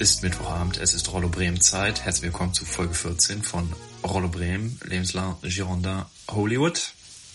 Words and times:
ist 0.00 0.22
Mittwochabend, 0.22 0.78
es 0.78 0.94
ist 0.94 1.12
Rollo 1.12 1.28
Bremen 1.28 1.60
Zeit. 1.60 2.00
Herzlich 2.00 2.22
willkommen 2.22 2.54
zu 2.54 2.64
Folge 2.64 2.94
14 2.94 3.42
von 3.42 3.70
Rollo 4.02 4.28
Bremen, 4.28 4.80
Lebenslang 4.82 5.36
Girondin 5.42 6.06
Hollywood. 6.26 6.94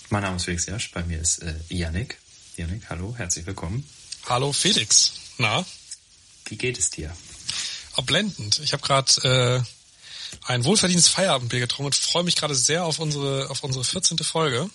Mein 0.10 0.24
Name 0.24 0.38
ist 0.38 0.46
Felix 0.46 0.66
Jasch, 0.66 0.92
bei 0.92 1.04
mir 1.04 1.22
ist 1.22 1.44
äh, 1.44 1.54
Yannick. 1.70 2.18
Yannick, 2.58 2.90
hallo, 2.90 3.14
herzlich 3.16 3.46
willkommen. 3.46 3.88
Hallo 4.28 4.52
Felix, 4.52 5.12
na? 5.38 5.64
Wie 6.46 6.58
geht 6.58 6.80
es 6.80 6.90
dir? 6.90 7.16
Oh, 7.98 8.02
blendend. 8.02 8.58
Ich 8.64 8.74
habe 8.74 8.82
gerade 8.82 9.64
äh, 10.42 10.48
ein 10.52 10.66
wohlverdientes 10.66 11.08
Feierabendbier 11.08 11.60
getrunken 11.60 11.86
und 11.86 11.96
freue 11.96 12.24
mich 12.24 12.36
gerade 12.36 12.56
sehr 12.56 12.84
auf 12.86 12.98
unsere 12.98 13.48
auf 13.52 13.64
unsere 13.64 13.84
14. 13.84 14.18
Folge, 14.18 14.68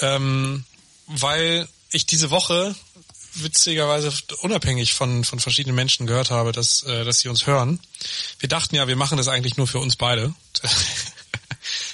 ähm, 0.00 0.64
weil 1.06 1.68
ich 1.90 2.06
diese 2.06 2.30
Woche 2.30 2.74
witzigerweise 3.42 4.12
unabhängig 4.40 4.94
von, 4.94 5.24
von 5.24 5.40
verschiedenen 5.40 5.76
Menschen 5.76 6.06
gehört 6.06 6.30
habe, 6.30 6.52
dass, 6.52 6.82
äh, 6.82 7.04
dass 7.04 7.20
sie 7.20 7.28
uns 7.28 7.46
hören. 7.46 7.80
Wir 8.38 8.48
dachten 8.48 8.74
ja, 8.74 8.88
wir 8.88 8.96
machen 8.96 9.18
das 9.18 9.28
eigentlich 9.28 9.56
nur 9.56 9.66
für 9.66 9.78
uns 9.78 9.96
beide. 9.96 10.34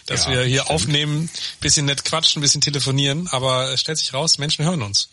dass 0.06 0.24
ja, 0.24 0.32
wir 0.32 0.44
hier 0.44 0.62
stimmt. 0.62 0.70
aufnehmen, 0.70 1.30
bisschen 1.60 1.86
nett 1.86 2.04
quatschen, 2.04 2.42
bisschen 2.42 2.60
telefonieren, 2.60 3.28
aber 3.28 3.72
es 3.72 3.80
stellt 3.80 3.98
sich 3.98 4.12
raus, 4.12 4.38
Menschen 4.38 4.64
hören 4.64 4.82
uns. 4.82 5.08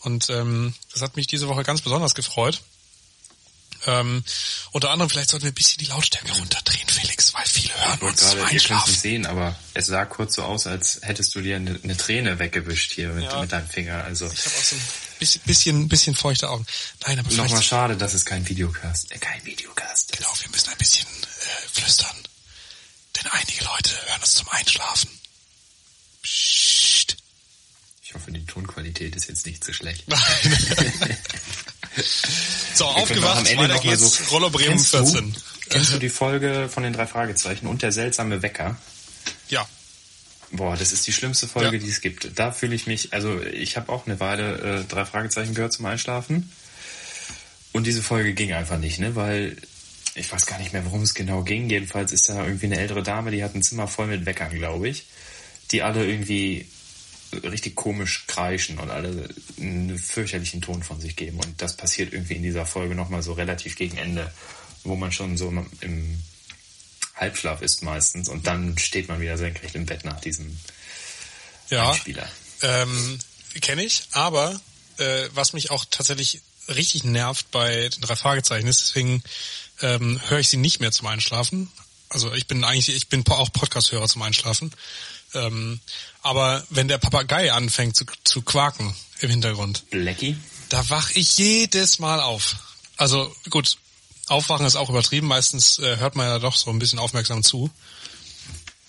Und 0.00 0.28
ähm, 0.28 0.74
das 0.92 1.02
hat 1.02 1.16
mich 1.16 1.26
diese 1.26 1.48
Woche 1.48 1.62
ganz 1.62 1.80
besonders 1.80 2.14
gefreut. 2.14 2.60
Ähm, 3.86 4.24
unter 4.72 4.90
anderem, 4.90 5.10
vielleicht 5.10 5.30
sollten 5.30 5.44
wir 5.44 5.52
ein 5.52 5.54
bisschen 5.54 5.78
die 5.78 5.86
Lautstärke 5.86 6.32
runterdrehen, 6.32 6.88
Felix, 6.88 7.34
weil 7.34 7.44
viele 7.44 7.74
hören 7.74 8.00
uns 8.00 8.20
gerade, 8.20 8.40
zum 8.40 8.50
Ihr 8.50 8.60
könnt 8.60 8.86
nicht 8.86 9.00
sehen, 9.00 9.26
aber 9.26 9.56
es 9.74 9.86
sah 9.86 10.04
kurz 10.06 10.36
so 10.36 10.42
aus, 10.42 10.66
als 10.66 11.00
hättest 11.02 11.34
du 11.34 11.40
dir 11.40 11.56
eine, 11.56 11.78
eine 11.82 11.96
Träne 11.96 12.38
weggewischt 12.38 12.92
hier 12.92 13.10
mit, 13.10 13.24
ja. 13.24 13.40
mit 13.40 13.52
deinem 13.52 13.68
Finger. 13.68 14.04
Also 14.04 14.26
ich 14.26 14.46
habe 14.46 14.56
auch 14.56 14.64
so 14.64 14.76
ein 14.76 14.82
bisschen, 15.24 15.42
bisschen, 15.46 15.88
bisschen 15.88 16.14
feuchte 16.14 16.50
Augen. 16.50 16.66
Nein, 17.06 17.18
aber 17.18 17.30
Nochmal 17.30 17.62
schade, 17.62 17.96
dass 17.96 18.14
es 18.14 18.24
kein 18.24 18.46
Videocast, 18.48 19.12
äh, 19.12 19.18
kein 19.18 19.44
Videocast 19.44 20.10
ist. 20.10 20.18
Genau, 20.18 20.30
wir 20.38 20.50
müssen 20.50 20.70
ein 20.70 20.78
bisschen 20.78 21.06
äh, 21.06 21.68
flüstern. 21.72 22.16
Denn 23.16 23.30
einige 23.30 23.64
Leute 23.64 23.90
hören 24.06 24.20
uns 24.20 24.34
zum 24.34 24.48
Einschlafen. 24.50 25.10
Psst. 26.22 27.16
Ich 28.02 28.14
hoffe, 28.14 28.32
die 28.32 28.44
Tonqualität 28.44 29.16
ist 29.16 29.28
jetzt 29.28 29.46
nicht 29.46 29.64
so 29.64 29.72
schlecht. 29.72 30.06
Nein. 30.08 30.20
so, 32.74 32.86
aufgewacht, 32.86 33.38
am 33.38 33.46
Ende 33.46 33.68
weiter 33.68 33.80
geht's. 33.80 34.18
So, 34.18 34.24
Rollo 34.30 34.50
Bremen 34.50 34.78
14. 34.78 35.32
Du, 35.32 35.40
kennst 35.70 35.92
du 35.92 35.98
die 35.98 36.08
Folge 36.08 36.68
von 36.68 36.82
den 36.82 36.92
drei 36.92 37.06
Fragezeichen 37.06 37.66
und 37.66 37.82
der 37.82 37.92
seltsame 37.92 38.42
Wecker? 38.42 38.76
Ja. 39.48 39.66
Boah, 40.56 40.76
das 40.76 40.92
ist 40.92 41.06
die 41.06 41.12
schlimmste 41.12 41.48
Folge, 41.48 41.78
ja. 41.78 41.82
die 41.82 41.88
es 41.88 42.00
gibt. 42.00 42.38
Da 42.38 42.52
fühle 42.52 42.76
ich 42.76 42.86
mich, 42.86 43.12
also 43.12 43.42
ich 43.42 43.76
habe 43.76 43.90
auch 43.90 44.06
eine 44.06 44.20
Weile 44.20 44.82
äh, 44.82 44.84
drei 44.84 45.04
Fragezeichen 45.04 45.54
gehört 45.54 45.72
zum 45.72 45.86
Einschlafen. 45.86 46.50
Und 47.72 47.88
diese 47.88 48.04
Folge 48.04 48.34
ging 48.34 48.52
einfach 48.52 48.78
nicht, 48.78 49.00
ne? 49.00 49.16
Weil 49.16 49.56
ich 50.14 50.30
weiß 50.30 50.46
gar 50.46 50.60
nicht 50.60 50.72
mehr, 50.72 50.84
worum 50.84 51.02
es 51.02 51.14
genau 51.14 51.42
ging. 51.42 51.68
Jedenfalls 51.68 52.12
ist 52.12 52.28
da 52.28 52.46
irgendwie 52.46 52.66
eine 52.66 52.78
ältere 52.78 53.02
Dame, 53.02 53.32
die 53.32 53.42
hat 53.42 53.56
ein 53.56 53.62
Zimmer 53.62 53.88
voll 53.88 54.06
mit 54.06 54.26
Weckern, 54.26 54.54
glaube 54.54 54.88
ich. 54.88 55.06
Die 55.72 55.82
alle 55.82 56.06
irgendwie 56.06 56.68
richtig 57.42 57.74
komisch 57.74 58.28
kreischen 58.28 58.78
und 58.78 58.90
alle 58.90 59.28
einen 59.58 59.98
fürchterlichen 59.98 60.62
Ton 60.62 60.84
von 60.84 61.00
sich 61.00 61.16
geben. 61.16 61.40
Und 61.40 61.60
das 61.60 61.76
passiert 61.76 62.12
irgendwie 62.12 62.34
in 62.34 62.44
dieser 62.44 62.64
Folge 62.64 62.94
nochmal 62.94 63.22
so 63.22 63.32
relativ 63.32 63.74
gegen 63.74 63.96
Ende, 63.96 64.32
wo 64.84 64.94
man 64.94 65.10
schon 65.10 65.36
so 65.36 65.52
im 65.80 66.22
Halbschlaf 67.14 67.62
ist 67.62 67.82
meistens 67.82 68.28
und 68.28 68.46
dann 68.46 68.76
steht 68.78 69.08
man 69.08 69.20
wieder 69.20 69.38
senkrecht 69.38 69.74
im 69.74 69.86
Bett 69.86 70.04
nach 70.04 70.20
diesem 70.20 70.58
ja, 71.70 71.94
Spieler. 71.94 72.28
Ähm, 72.62 73.18
Kenne 73.60 73.84
ich, 73.84 74.08
aber 74.12 74.60
äh, 74.98 75.28
was 75.32 75.52
mich 75.52 75.70
auch 75.70 75.84
tatsächlich 75.88 76.42
richtig 76.68 77.04
nervt 77.04 77.50
bei 77.50 77.88
den 77.88 78.00
drei 78.00 78.16
Fragezeichen 78.16 78.66
ist, 78.66 78.80
deswegen 78.80 79.22
ähm, 79.80 80.20
höre 80.28 80.40
ich 80.40 80.48
sie 80.48 80.56
nicht 80.56 80.80
mehr 80.80 80.92
zum 80.92 81.06
Einschlafen. 81.06 81.70
Also 82.08 82.32
ich 82.32 82.46
bin 82.46 82.64
eigentlich, 82.64 82.94
ich 82.94 83.08
bin 83.08 83.26
auch 83.28 83.52
Podcast-Hörer 83.52 84.08
zum 84.08 84.22
Einschlafen. 84.22 84.72
Ähm, 85.34 85.80
aber 86.22 86.64
wenn 86.70 86.88
der 86.88 86.98
Papagei 86.98 87.52
anfängt 87.52 87.96
zu, 87.96 88.04
zu 88.24 88.42
quaken 88.42 88.94
im 89.20 89.30
Hintergrund, 89.30 89.88
Blackie, 89.90 90.36
da 90.68 90.88
wach 90.90 91.10
ich 91.14 91.36
jedes 91.38 91.98
Mal 91.98 92.20
auf. 92.20 92.56
Also 92.96 93.34
gut, 93.50 93.78
aufwachen 94.28 94.66
ist 94.66 94.76
auch 94.76 94.90
übertrieben. 94.90 95.26
Meistens 95.26 95.78
äh, 95.78 95.96
hört 95.96 96.16
man 96.16 96.26
ja 96.26 96.38
doch 96.38 96.56
so 96.56 96.70
ein 96.70 96.78
bisschen 96.78 96.98
aufmerksam 96.98 97.42
zu. 97.42 97.70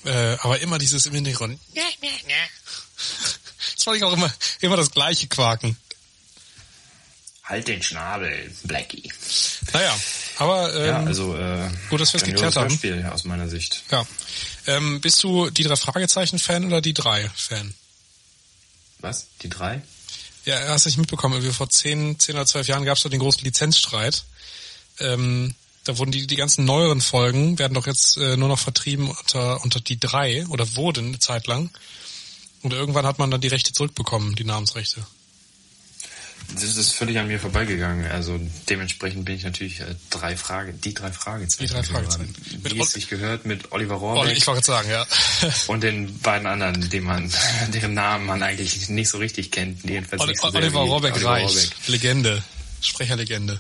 Äh, 0.06 0.38
aber 0.41 0.59
immer 0.59 0.78
dieses 0.78 1.06
im 1.06 1.13
Hintergrund. 1.13 1.59
Das 3.75 3.84
fand 3.84 3.97
ich 3.97 4.03
auch 4.03 4.13
immer, 4.13 4.31
immer 4.62 4.78
das 4.78 4.91
gleiche 4.91 5.28
Quaken. 5.28 5.78
Halt 7.44 7.68
den 7.68 7.84
Schnabel, 7.84 8.51
Blackie. 8.63 9.12
Naja, 9.72 9.95
aber 10.38 10.74
ähm, 10.74 10.85
ja, 10.85 11.03
also 11.03 11.35
äh, 11.35 11.69
gut, 11.90 12.01
dass 12.01 12.12
wir 12.13 12.19
es 12.19 12.25
geklärt 12.25 12.56
haben. 12.56 12.72
Spiel 12.72 13.06
aus 13.06 13.24
meiner 13.24 13.47
Sicht. 13.47 13.84
Ja. 13.91 14.06
Ähm, 14.66 15.00
bist 15.00 15.22
du 15.24 15.51
die 15.51 15.63
drei 15.63 15.75
Fragezeichen-Fan 15.75 16.66
oder 16.66 16.81
die 16.81 16.95
drei 16.95 17.29
Fan? 17.35 17.75
Was? 19.00 19.28
Die 19.44 19.50
drei? 19.50 19.84
Ja, 20.45 20.59
hast 20.69 20.85
du 20.85 20.90
nicht 20.90 20.97
mitbekommen. 20.97 21.35
Irgendwie 21.35 21.53
vor 21.53 21.69
zehn, 21.69 22.18
zehn 22.19 22.35
oder 22.35 22.47
zwölf 22.47 22.68
Jahren 22.68 22.85
gab 22.85 22.97
es 22.97 23.03
doch 23.03 23.12
den 23.12 23.19
großen 23.19 23.44
Lizenzstreit. 23.44 24.24
Ähm, 25.00 25.53
da 25.85 25.97
wurden 25.97 26.11
die, 26.11 26.25
die 26.25 26.35
ganzen 26.35 26.66
neueren 26.66 27.00
Folgen, 27.00 27.59
werden 27.59 27.75
doch 27.75 27.85
jetzt 27.85 28.17
äh, 28.17 28.38
nur 28.38 28.50
noch 28.50 28.59
vertrieben 28.59 29.09
unter, 29.09 29.63
unter 29.63 29.79
die 29.79 30.00
drei 30.00 30.45
oder 30.47 30.75
wurden 30.75 31.07
eine 31.07 31.19
Zeit 31.19 31.47
lang. 31.47 31.69
Und 32.63 32.73
irgendwann 32.73 33.06
hat 33.06 33.19
man 33.19 33.29
dann 33.29 33.41
die 33.41 33.47
Rechte 33.47 33.72
zurückbekommen, 33.72 34.35
die 34.35 34.44
Namensrechte. 34.44 35.06
Das 36.53 36.78
ist 36.78 36.94
völlig 36.94 37.17
an 37.19 37.28
mir 37.28 37.39
vorbeigegangen. 37.39 38.09
Also 38.11 38.39
dementsprechend 38.69 39.25
bin 39.25 39.35
ich 39.35 39.44
natürlich 39.44 39.81
äh, 39.81 39.95
drei 40.09 40.38
Frage, 40.38 40.73
die 40.73 40.94
drei 40.94 41.12
Fragezeichen. 41.12 41.67
Die 41.67 41.73
drei 41.73 41.83
Fragezeichen. 41.83 42.35
Wie 42.63 42.79
es 42.79 42.91
sich 42.91 43.07
gehört 43.07 43.45
mit 43.45 43.72
Oliver 43.72 43.95
Rohrbeck. 43.95 44.38
ich 44.38 44.47
wollte 44.47 44.66
sagen, 44.66 44.89
ja. 44.89 45.06
und 45.67 45.83
den 45.83 46.19
beiden 46.19 46.47
anderen, 46.47 46.89
die 46.89 47.00
man, 47.00 47.31
deren 47.73 47.94
Namen 47.94 48.25
man 48.25 48.44
eigentlich 48.44 48.89
nicht 48.89 49.09
so 49.09 49.17
richtig 49.17 49.51
kennt. 49.51 49.83
Jedenfalls 49.83 50.22
Oli 50.22 50.31
nicht 50.31 50.41
so 50.41 50.47
Oliver 50.47 50.79
Rohrbeck 50.79 51.23
reicht. 51.23 51.88
Legende. 51.88 52.44
Sprecherlegende. 52.81 53.59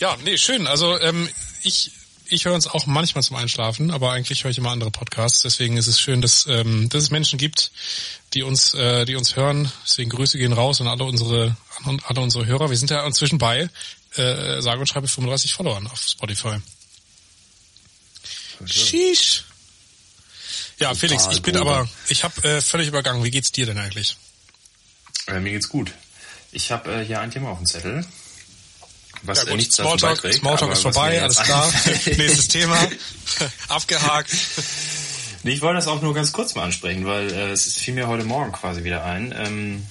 Ja, 0.00 0.16
nee, 0.24 0.38
schön. 0.38 0.66
Also 0.66 0.98
ähm, 0.98 1.28
ich 1.62 1.92
ich 2.30 2.44
höre 2.44 2.54
uns 2.54 2.66
auch 2.66 2.86
manchmal 2.86 3.24
zum 3.24 3.36
Einschlafen, 3.36 3.90
aber 3.90 4.12
eigentlich 4.12 4.44
höre 4.44 4.50
ich 4.50 4.58
immer 4.58 4.70
andere 4.70 4.90
Podcasts. 4.90 5.42
Deswegen 5.42 5.76
ist 5.76 5.88
es 5.88 6.00
schön, 6.00 6.20
dass, 6.20 6.46
ähm, 6.46 6.88
dass 6.88 7.02
es 7.02 7.10
Menschen 7.10 7.38
gibt, 7.38 7.72
die 8.34 8.42
uns, 8.42 8.72
äh, 8.74 9.04
die 9.04 9.16
uns 9.16 9.36
hören. 9.36 9.70
Deswegen 9.84 10.10
Grüße 10.10 10.38
gehen 10.38 10.52
raus 10.52 10.80
an 10.80 10.86
alle 10.86 11.04
unsere, 11.04 11.56
an 11.84 12.00
alle 12.04 12.20
unsere 12.20 12.46
Hörer. 12.46 12.70
Wir 12.70 12.76
sind 12.76 12.90
ja 12.90 13.04
inzwischen 13.04 13.38
bei, 13.38 13.68
äh, 14.14 14.62
sage 14.62 14.80
und 14.80 14.86
schreibe 14.86 15.08
35 15.08 15.52
Followern 15.54 15.86
auf 15.88 16.00
Spotify. 16.00 16.58
Sheesh. 18.64 19.44
Ja, 20.78 20.94
Felix, 20.94 21.28
ich 21.32 21.42
bin 21.42 21.56
aber, 21.56 21.88
ich 22.08 22.24
habe 22.24 22.42
äh, 22.44 22.62
völlig 22.62 22.88
übergangen. 22.88 23.24
Wie 23.24 23.30
geht's 23.30 23.52
dir 23.52 23.66
denn 23.66 23.78
eigentlich? 23.78 24.16
Äh, 25.26 25.40
mir 25.40 25.50
geht's 25.50 25.68
gut. 25.68 25.92
Ich 26.52 26.70
habe 26.70 26.92
äh, 26.92 27.04
hier 27.04 27.20
ein 27.20 27.30
Thema 27.30 27.50
auf 27.50 27.58
dem 27.58 27.66
Zettel. 27.66 28.06
Was 29.22 29.38
ja, 29.38 29.44
gut, 29.44 29.56
nichts 29.56 29.76
Smalltalk, 29.76 30.22
beiträgt, 30.22 30.40
Smalltalk 30.40 30.72
ist 30.72 30.82
vorbei, 30.82 31.22
alles 31.22 31.38
klar. 31.38 31.72
Nächstes 32.06 32.48
Thema. 32.48 32.76
Abgehakt. 33.68 34.34
Nee, 35.42 35.52
ich 35.52 35.62
wollte 35.62 35.76
das 35.76 35.88
auch 35.88 36.02
nur 36.02 36.14
ganz 36.14 36.32
kurz 36.32 36.54
mal 36.54 36.64
ansprechen, 36.64 37.06
weil 37.06 37.32
äh, 37.32 37.50
es 37.50 37.74
fiel 37.74 37.94
mir 37.94 38.08
heute 38.08 38.24
Morgen 38.24 38.52
quasi 38.52 38.84
wieder 38.84 39.04
ein. 39.04 39.34
Ähm, 39.36 39.86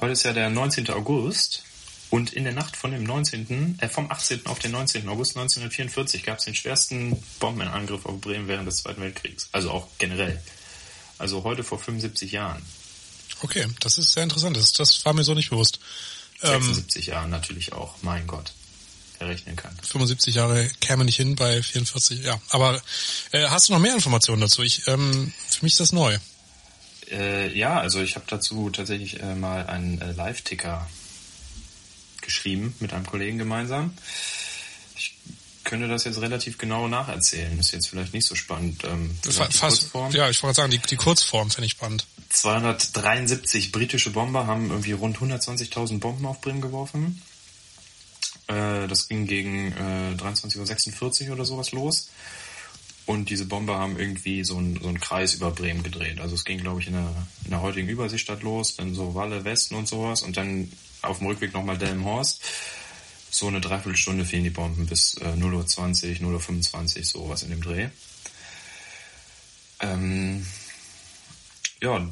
heute 0.00 0.12
ist 0.12 0.22
ja 0.22 0.32
der 0.32 0.50
19. 0.50 0.90
August 0.90 1.64
und 2.10 2.32
in 2.32 2.44
der 2.44 2.52
Nacht 2.52 2.76
von 2.76 2.92
dem 2.92 3.02
19., 3.04 3.78
äh, 3.80 3.88
vom 3.88 4.10
18. 4.10 4.46
auf 4.46 4.58
den 4.58 4.72
19. 4.72 5.08
August 5.08 5.36
1944 5.36 6.22
gab 6.22 6.38
es 6.38 6.44
den 6.44 6.54
schwersten 6.54 7.20
Bombenangriff 7.40 8.06
auf 8.06 8.20
Bremen 8.20 8.46
während 8.48 8.68
des 8.68 8.76
Zweiten 8.76 9.00
Weltkriegs. 9.00 9.48
Also 9.52 9.70
auch 9.70 9.88
generell. 9.98 10.40
Also 11.18 11.44
heute 11.44 11.64
vor 11.64 11.78
75 11.78 12.30
Jahren. 12.32 12.62
Okay, 13.42 13.66
das 13.80 13.98
ist 13.98 14.12
sehr 14.12 14.22
interessant. 14.22 14.56
Das, 14.56 14.72
das 14.72 15.04
war 15.04 15.12
mir 15.12 15.24
so 15.24 15.34
nicht 15.34 15.50
bewusst. 15.50 15.80
76 16.40 17.08
ähm, 17.08 17.14
Jahren 17.14 17.30
natürlich 17.30 17.72
auch, 17.72 17.94
mein 18.02 18.26
Gott, 18.26 18.52
errechnen 19.18 19.56
kann. 19.56 19.76
75 19.82 20.34
Jahre 20.34 20.68
käme 20.80 21.04
nicht 21.04 21.16
hin 21.16 21.36
bei 21.36 21.62
44, 21.62 22.24
ja. 22.24 22.40
Aber 22.50 22.80
äh, 23.32 23.46
hast 23.48 23.68
du 23.68 23.72
noch 23.72 23.80
mehr 23.80 23.94
Informationen 23.94 24.40
dazu? 24.40 24.62
Ich, 24.62 24.86
ähm, 24.88 25.32
für 25.48 25.64
mich 25.64 25.72
ist 25.72 25.80
das 25.80 25.92
neu. 25.92 26.18
Äh, 27.10 27.56
ja, 27.56 27.78
also 27.78 28.00
ich 28.02 28.16
habe 28.16 28.26
dazu 28.28 28.70
tatsächlich 28.70 29.20
äh, 29.20 29.34
mal 29.34 29.66
einen 29.66 30.00
äh, 30.00 30.12
Live-Ticker 30.12 30.88
geschrieben 32.20 32.74
mit 32.80 32.92
einem 32.92 33.06
Kollegen 33.06 33.38
gemeinsam. 33.38 33.96
Ich 34.96 35.14
könnte 35.66 35.88
das 35.88 36.04
jetzt 36.04 36.20
relativ 36.20 36.56
genau 36.56 36.88
nacherzählen. 36.88 37.58
Ist 37.58 37.72
jetzt 37.72 37.88
vielleicht 37.88 38.14
nicht 38.14 38.24
so 38.24 38.34
spannend. 38.34 38.84
Ähm, 38.84 39.14
fast, 39.50 39.90
ja, 40.12 40.30
ich 40.30 40.42
wollte 40.42 40.56
sagen, 40.56 40.70
die, 40.70 40.78
die 40.78 40.96
Kurzform 40.96 41.50
finde 41.50 41.66
ich 41.66 41.72
spannend. 41.72 42.06
273 42.30 43.72
britische 43.72 44.10
Bomber 44.10 44.46
haben 44.46 44.70
irgendwie 44.70 44.92
rund 44.92 45.18
120.000 45.18 45.98
Bomben 45.98 46.24
auf 46.24 46.40
Bremen 46.40 46.60
geworfen. 46.60 47.20
Äh, 48.46 48.86
das 48.86 49.08
ging 49.08 49.26
gegen 49.26 49.72
äh, 49.72 50.14
23.46 50.16 51.26
Uhr 51.26 51.34
oder 51.34 51.44
sowas 51.44 51.72
los. 51.72 52.08
Und 53.04 53.30
diese 53.30 53.44
Bomber 53.44 53.78
haben 53.78 53.98
irgendwie 53.98 54.44
so 54.44 54.56
einen, 54.56 54.80
so 54.80 54.88
einen 54.88 55.00
Kreis 55.00 55.34
über 55.34 55.50
Bremen 55.50 55.82
gedreht. 55.82 56.20
Also 56.20 56.34
es 56.34 56.44
ging, 56.44 56.58
glaube 56.58 56.80
ich, 56.80 56.88
in 56.88 56.94
der, 56.94 57.12
in 57.44 57.50
der 57.50 57.62
heutigen 57.62 57.88
Überseestadt 57.88 58.42
los, 58.42 58.76
dann 58.76 58.94
so 58.94 59.14
Walle, 59.14 59.44
Westen 59.44 59.76
und 59.76 59.88
sowas 59.88 60.22
und 60.22 60.36
dann 60.36 60.72
auf 61.02 61.18
dem 61.18 61.28
Rückweg 61.28 61.54
nochmal 61.54 61.78
Delmenhorst. 61.78 62.42
So 63.30 63.48
eine 63.48 63.60
Dreiviertelstunde 63.60 64.24
fehlen 64.24 64.44
die 64.44 64.50
Bomben 64.50 64.86
bis 64.86 65.14
äh, 65.14 65.24
0.20 65.24 66.22
Uhr, 66.22 66.38
0.25 66.38 66.98
Uhr, 66.98 67.04
sowas 67.04 67.42
in 67.42 67.50
dem 67.50 67.62
Dreh. 67.62 67.88
Ähm, 69.80 70.46
ja, 71.82 72.06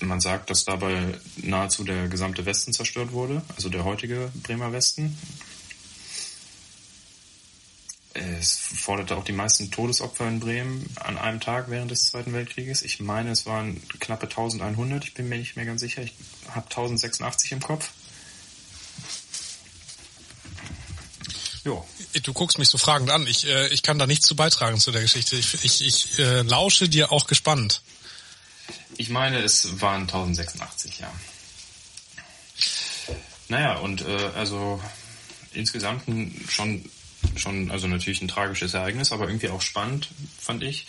man 0.00 0.20
sagt, 0.20 0.50
dass 0.50 0.64
dabei 0.64 1.14
nahezu 1.36 1.84
der 1.84 2.08
gesamte 2.08 2.44
Westen 2.44 2.72
zerstört 2.72 3.12
wurde, 3.12 3.42
also 3.56 3.68
der 3.68 3.84
heutige 3.84 4.30
Bremer 4.42 4.72
Westen. 4.72 5.16
Es 8.12 8.56
forderte 8.56 9.16
auch 9.16 9.24
die 9.24 9.32
meisten 9.32 9.72
Todesopfer 9.72 10.28
in 10.28 10.38
Bremen 10.38 10.88
an 10.96 11.18
einem 11.18 11.40
Tag 11.40 11.68
während 11.68 11.90
des 11.90 12.06
Zweiten 12.06 12.32
Weltkrieges. 12.32 12.82
Ich 12.82 13.00
meine, 13.00 13.30
es 13.30 13.44
waren 13.44 13.80
knappe 13.98 14.26
1100, 14.26 15.04
ich 15.04 15.14
bin 15.14 15.28
mir 15.28 15.38
nicht 15.38 15.56
mehr 15.56 15.64
ganz 15.64 15.80
sicher. 15.80 16.02
Ich 16.02 16.14
habe 16.48 16.66
1086 16.66 17.52
im 17.52 17.60
Kopf. 17.60 17.90
Jo. 21.64 21.84
Du 22.22 22.32
guckst 22.34 22.58
mich 22.58 22.68
so 22.68 22.78
fragend 22.78 23.10
an. 23.10 23.26
Ich, 23.26 23.46
äh, 23.46 23.68
ich 23.68 23.82
kann 23.82 23.98
da 23.98 24.06
nichts 24.06 24.26
zu 24.26 24.36
beitragen 24.36 24.78
zu 24.78 24.92
der 24.92 25.00
Geschichte. 25.00 25.36
Ich, 25.36 25.64
ich, 25.64 25.86
ich 25.86 26.18
äh, 26.18 26.42
lausche 26.42 26.88
dir 26.88 27.10
auch 27.10 27.26
gespannt. 27.26 27.80
Ich 28.96 29.08
meine, 29.08 29.42
es 29.42 29.80
waren 29.80 30.02
1086, 30.02 31.00
ja. 31.00 31.12
Naja, 33.48 33.76
und 33.78 34.02
äh, 34.02 34.30
also 34.36 34.80
insgesamt 35.52 36.04
schon, 36.48 36.90
schon, 37.36 37.70
also 37.70 37.86
natürlich 37.86 38.22
ein 38.22 38.28
tragisches 38.28 38.74
Ereignis, 38.74 39.12
aber 39.12 39.26
irgendwie 39.26 39.48
auch 39.48 39.62
spannend, 39.62 40.08
fand 40.38 40.62
ich. 40.62 40.86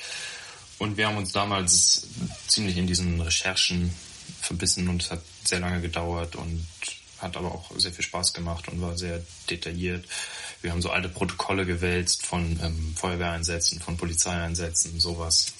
Und 0.77 0.98
wir 0.98 1.07
haben 1.07 1.18
uns 1.18 1.31
damals 1.31 2.07
ziemlich 2.48 2.77
in 2.77 2.88
diesen 2.88 3.22
Recherchen 3.22 3.94
verbissen 4.42 4.89
und 4.89 5.01
es 5.01 5.12
hat 5.12 5.22
sehr 5.44 5.60
lange 5.60 5.81
gedauert 5.81 6.36
und 6.36 6.66
hat 7.19 7.38
aber 7.38 7.51
auch 7.54 7.72
sehr 7.77 7.94
viel 7.94 8.04
Spaß 8.04 8.33
gemacht 8.33 8.68
und 8.68 8.81
war 8.81 8.98
sehr 8.98 9.22
detailliert. 9.50 10.06
Wir 10.65 10.71
haben 10.71 10.81
so 10.81 10.89
alte 10.89 11.09
Protokolle 11.09 11.63
gewälzt 11.63 12.25
von 12.25 12.59
ähm, 12.59 12.95
Feuerwehreinsätzen, 12.95 13.79
von 13.79 13.97
Polizeieinsätzen, 13.97 15.00
sowas. 15.00 15.53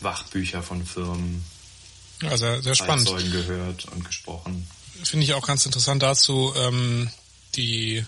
Wachbücher 0.00 0.62
von 0.62 0.84
Firmen. 0.84 1.42
Ja, 2.20 2.36
sehr, 2.36 2.62
sehr 2.62 2.74
spannend. 2.74 3.08
Zeugen 3.08 3.32
gehört 3.32 3.86
und 3.86 4.04
gesprochen. 4.04 4.68
Finde 5.02 5.24
ich 5.24 5.32
auch 5.32 5.46
ganz 5.46 5.64
interessant 5.64 6.02
dazu, 6.02 6.52
ähm, 6.56 7.08
die, 7.54 8.04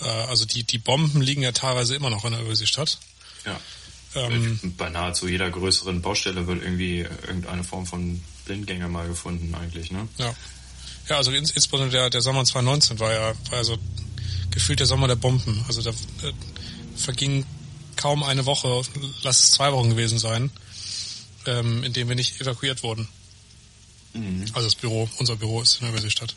äh, 0.00 0.04
also 0.04 0.44
die, 0.44 0.62
die 0.62 0.78
Bomben 0.78 1.20
liegen 1.20 1.42
ja 1.42 1.50
teilweise 1.50 1.96
immer 1.96 2.08
noch 2.08 2.24
in 2.24 2.30
der 2.30 2.42
Überseestadt. 2.42 2.98
Ja. 3.44 3.58
Ähm, 4.14 4.60
Bei 4.78 4.88
nahezu 4.88 5.26
jeder 5.26 5.50
größeren 5.50 6.00
Baustelle 6.00 6.46
wird 6.46 6.62
irgendwie 6.62 7.00
irgendeine 7.26 7.64
Form 7.64 7.86
von 7.86 8.22
Blindgänger 8.44 8.86
mal 8.86 9.08
gefunden 9.08 9.52
eigentlich, 9.56 9.90
ne? 9.90 10.06
Ja. 10.18 10.32
Ja, 11.08 11.16
also 11.16 11.32
insbesondere 11.32 11.90
der, 11.90 12.10
der 12.10 12.20
Sommer 12.20 12.44
2019 12.44 13.00
war 13.00 13.12
ja, 13.12 13.34
war 13.50 13.58
ja 13.58 13.64
so 13.64 13.76
gefühlt 14.52 14.80
der 14.80 14.86
Sommer 14.86 15.08
der 15.08 15.16
Bomben. 15.16 15.64
Also 15.66 15.82
da 15.82 15.90
äh, 15.90 16.32
verging 16.96 17.44
kaum 17.96 18.22
eine 18.22 18.46
Woche, 18.46 18.82
lass 19.22 19.40
es 19.40 19.50
zwei 19.52 19.72
Wochen 19.72 19.90
gewesen 19.90 20.18
sein, 20.18 20.50
ähm, 21.46 21.82
in 21.84 21.92
dem 21.92 22.08
wir 22.08 22.14
nicht 22.14 22.40
evakuiert 22.40 22.82
wurden. 22.82 23.08
Mhm. 24.12 24.46
Also 24.52 24.66
das 24.68 24.74
Büro, 24.74 25.08
unser 25.18 25.36
Büro 25.36 25.62
ist 25.62 25.76
in 25.76 25.80
der 25.82 25.90
Überseestadt. 25.90 26.34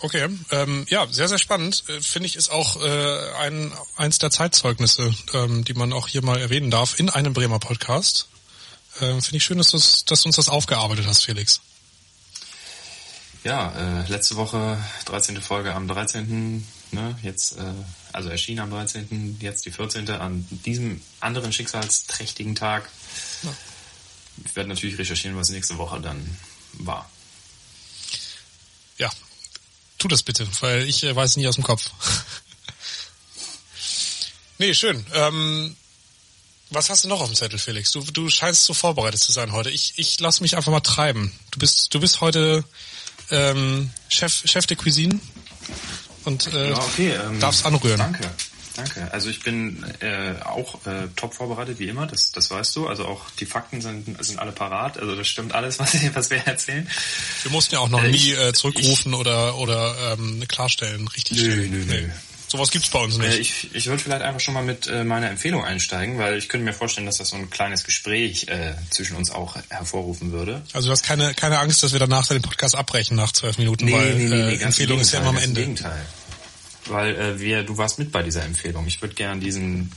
Okay, 0.00 0.28
ähm, 0.50 0.84
ja, 0.90 1.06
sehr, 1.10 1.28
sehr 1.28 1.38
spannend. 1.38 1.84
Äh, 1.88 2.00
Finde 2.02 2.26
ich, 2.26 2.36
ist 2.36 2.50
auch 2.50 2.82
äh, 2.82 3.32
ein, 3.38 3.72
eins 3.96 4.18
der 4.18 4.30
Zeitzeugnisse, 4.30 5.14
ähm, 5.32 5.64
die 5.64 5.72
man 5.72 5.94
auch 5.94 6.08
hier 6.08 6.22
mal 6.22 6.38
erwähnen 6.38 6.70
darf, 6.70 6.98
in 6.98 7.08
einem 7.08 7.32
Bremer 7.32 7.58
Podcast. 7.58 8.28
Äh, 8.96 9.20
Finde 9.20 9.36
ich 9.36 9.44
schön, 9.44 9.56
dass, 9.56 9.70
dass 9.70 10.22
du 10.22 10.28
uns 10.28 10.36
das 10.36 10.50
aufgearbeitet 10.50 11.06
hast, 11.06 11.24
Felix. 11.24 11.60
Ja, 13.44 13.72
äh, 13.76 14.08
letzte 14.08 14.36
Woche 14.36 14.82
13. 15.04 15.42
Folge 15.42 15.74
am 15.74 15.86
13. 15.86 16.66
Ne, 16.92 17.18
jetzt, 17.22 17.58
äh, 17.58 17.74
also 18.10 18.30
erschien 18.30 18.58
am 18.58 18.70
13. 18.70 19.36
Jetzt 19.38 19.66
die 19.66 19.70
14. 19.70 20.08
an 20.12 20.46
diesem 20.64 21.02
anderen 21.20 21.52
schicksalsträchtigen 21.52 22.54
Tag. 22.54 22.88
Ja. 23.42 23.54
Ich 24.46 24.56
werde 24.56 24.70
natürlich 24.70 24.98
recherchieren, 24.98 25.36
was 25.36 25.50
nächste 25.50 25.76
Woche 25.76 26.00
dann 26.00 26.38
war. 26.72 27.08
Ja, 28.96 29.10
tu 29.98 30.08
das 30.08 30.22
bitte, 30.22 30.48
weil 30.60 30.88
ich 30.88 31.04
äh, 31.04 31.14
weiß 31.14 31.36
nicht 31.36 31.46
aus 31.46 31.56
dem 31.56 31.64
Kopf. 31.64 31.90
nee, 34.58 34.72
schön. 34.72 35.04
Ähm, 35.12 35.76
was 36.70 36.88
hast 36.88 37.04
du 37.04 37.08
noch 37.08 37.20
auf 37.20 37.28
dem 37.28 37.36
Zettel, 37.36 37.58
Felix? 37.58 37.92
Du, 37.92 38.00
du 38.00 38.30
scheinst 38.30 38.64
so 38.64 38.72
vorbereitet 38.72 39.20
zu 39.20 39.32
sein 39.32 39.52
heute. 39.52 39.68
Ich, 39.68 39.92
ich 39.96 40.18
lass 40.18 40.40
mich 40.40 40.56
einfach 40.56 40.72
mal 40.72 40.80
treiben. 40.80 41.38
Du 41.50 41.58
bist, 41.58 41.92
du 41.92 42.00
bist 42.00 42.22
heute 42.22 42.64
ähm, 43.30 43.90
Chef, 44.08 44.42
Chef 44.44 44.66
de 44.66 44.76
Cuisine 44.76 45.18
und 46.24 46.52
äh, 46.52 46.70
ja, 46.70 46.78
okay, 46.78 47.12
ähm, 47.12 47.40
darfst 47.40 47.66
anrühren. 47.66 47.98
Danke. 47.98 48.30
Danke. 48.76 49.08
Also 49.12 49.30
ich 49.30 49.40
bin 49.40 49.84
äh, 50.00 50.34
auch 50.42 50.84
äh, 50.86 51.06
top 51.14 51.34
vorbereitet 51.34 51.78
wie 51.78 51.88
immer, 51.88 52.06
das, 52.06 52.32
das 52.32 52.50
weißt 52.50 52.74
du. 52.74 52.88
Also 52.88 53.06
auch 53.06 53.30
die 53.38 53.46
Fakten 53.46 53.80
sind, 53.80 54.24
sind 54.24 54.40
alle 54.40 54.50
parat. 54.50 54.98
Also 54.98 55.14
das 55.14 55.28
stimmt 55.28 55.54
alles, 55.54 55.78
was, 55.78 55.94
was 56.14 56.30
wir 56.30 56.38
erzählen. 56.38 56.88
Wir 57.42 57.52
mussten 57.52 57.76
ja 57.76 57.80
auch 57.80 57.88
noch 57.88 58.02
äh, 58.02 58.10
nie 58.10 58.32
äh, 58.32 58.52
zurückrufen 58.52 59.12
ich, 59.12 59.18
oder 59.18 59.56
oder 59.58 60.16
ähm, 60.18 60.42
klarstellen, 60.48 61.06
richtig 61.08 61.38
nö, 61.38 61.44
stellen. 61.44 61.70
Nö, 61.70 61.84
nö. 61.84 62.00
Nee. 62.02 62.12
Sowas 62.54 62.70
gibt's 62.70 62.88
bei 62.88 63.00
uns 63.00 63.18
nicht. 63.18 63.32
Äh, 63.32 63.38
ich, 63.38 63.74
ich 63.74 63.86
würde 63.88 64.00
vielleicht 64.00 64.22
einfach 64.22 64.38
schon 64.38 64.54
mal 64.54 64.62
mit 64.62 64.86
äh, 64.86 65.02
meiner 65.02 65.28
Empfehlung 65.28 65.64
einsteigen, 65.64 66.18
weil 66.18 66.38
ich 66.38 66.48
könnte 66.48 66.64
mir 66.64 66.72
vorstellen, 66.72 67.04
dass 67.04 67.16
das 67.16 67.30
so 67.30 67.36
ein 67.36 67.50
kleines 67.50 67.82
Gespräch 67.82 68.46
äh, 68.46 68.74
zwischen 68.90 69.16
uns 69.16 69.32
auch 69.32 69.56
hervorrufen 69.70 70.30
würde. 70.30 70.62
Also 70.72 70.86
du 70.86 70.92
hast 70.92 71.02
keine, 71.02 71.34
keine 71.34 71.58
Angst, 71.58 71.82
dass 71.82 71.90
wir 71.90 71.98
danach 71.98 72.28
den 72.28 72.42
Podcast 72.42 72.76
abbrechen 72.76 73.16
nach 73.16 73.32
zwölf 73.32 73.58
Minuten, 73.58 73.86
nee, 73.86 73.92
weil 73.92 74.14
nee, 74.14 74.28
nee, 74.28 74.36
nee, 74.36 74.54
äh, 74.54 74.62
Empfehlung 74.62 75.00
ist 75.00 75.12
ja 75.12 75.18
immer 75.18 75.30
am 75.30 75.38
Ende. 75.38 75.62
Im 75.62 75.74
Gegenteil. 75.74 76.06
Weil 76.86 77.16
äh, 77.16 77.40
wir, 77.40 77.64
du 77.64 77.76
warst 77.76 77.98
mit 77.98 78.12
bei 78.12 78.22
dieser 78.22 78.44
Empfehlung. 78.44 78.86
Ich 78.86 79.02
würde 79.02 79.16
gern 79.16 79.40
diesen 79.40 79.90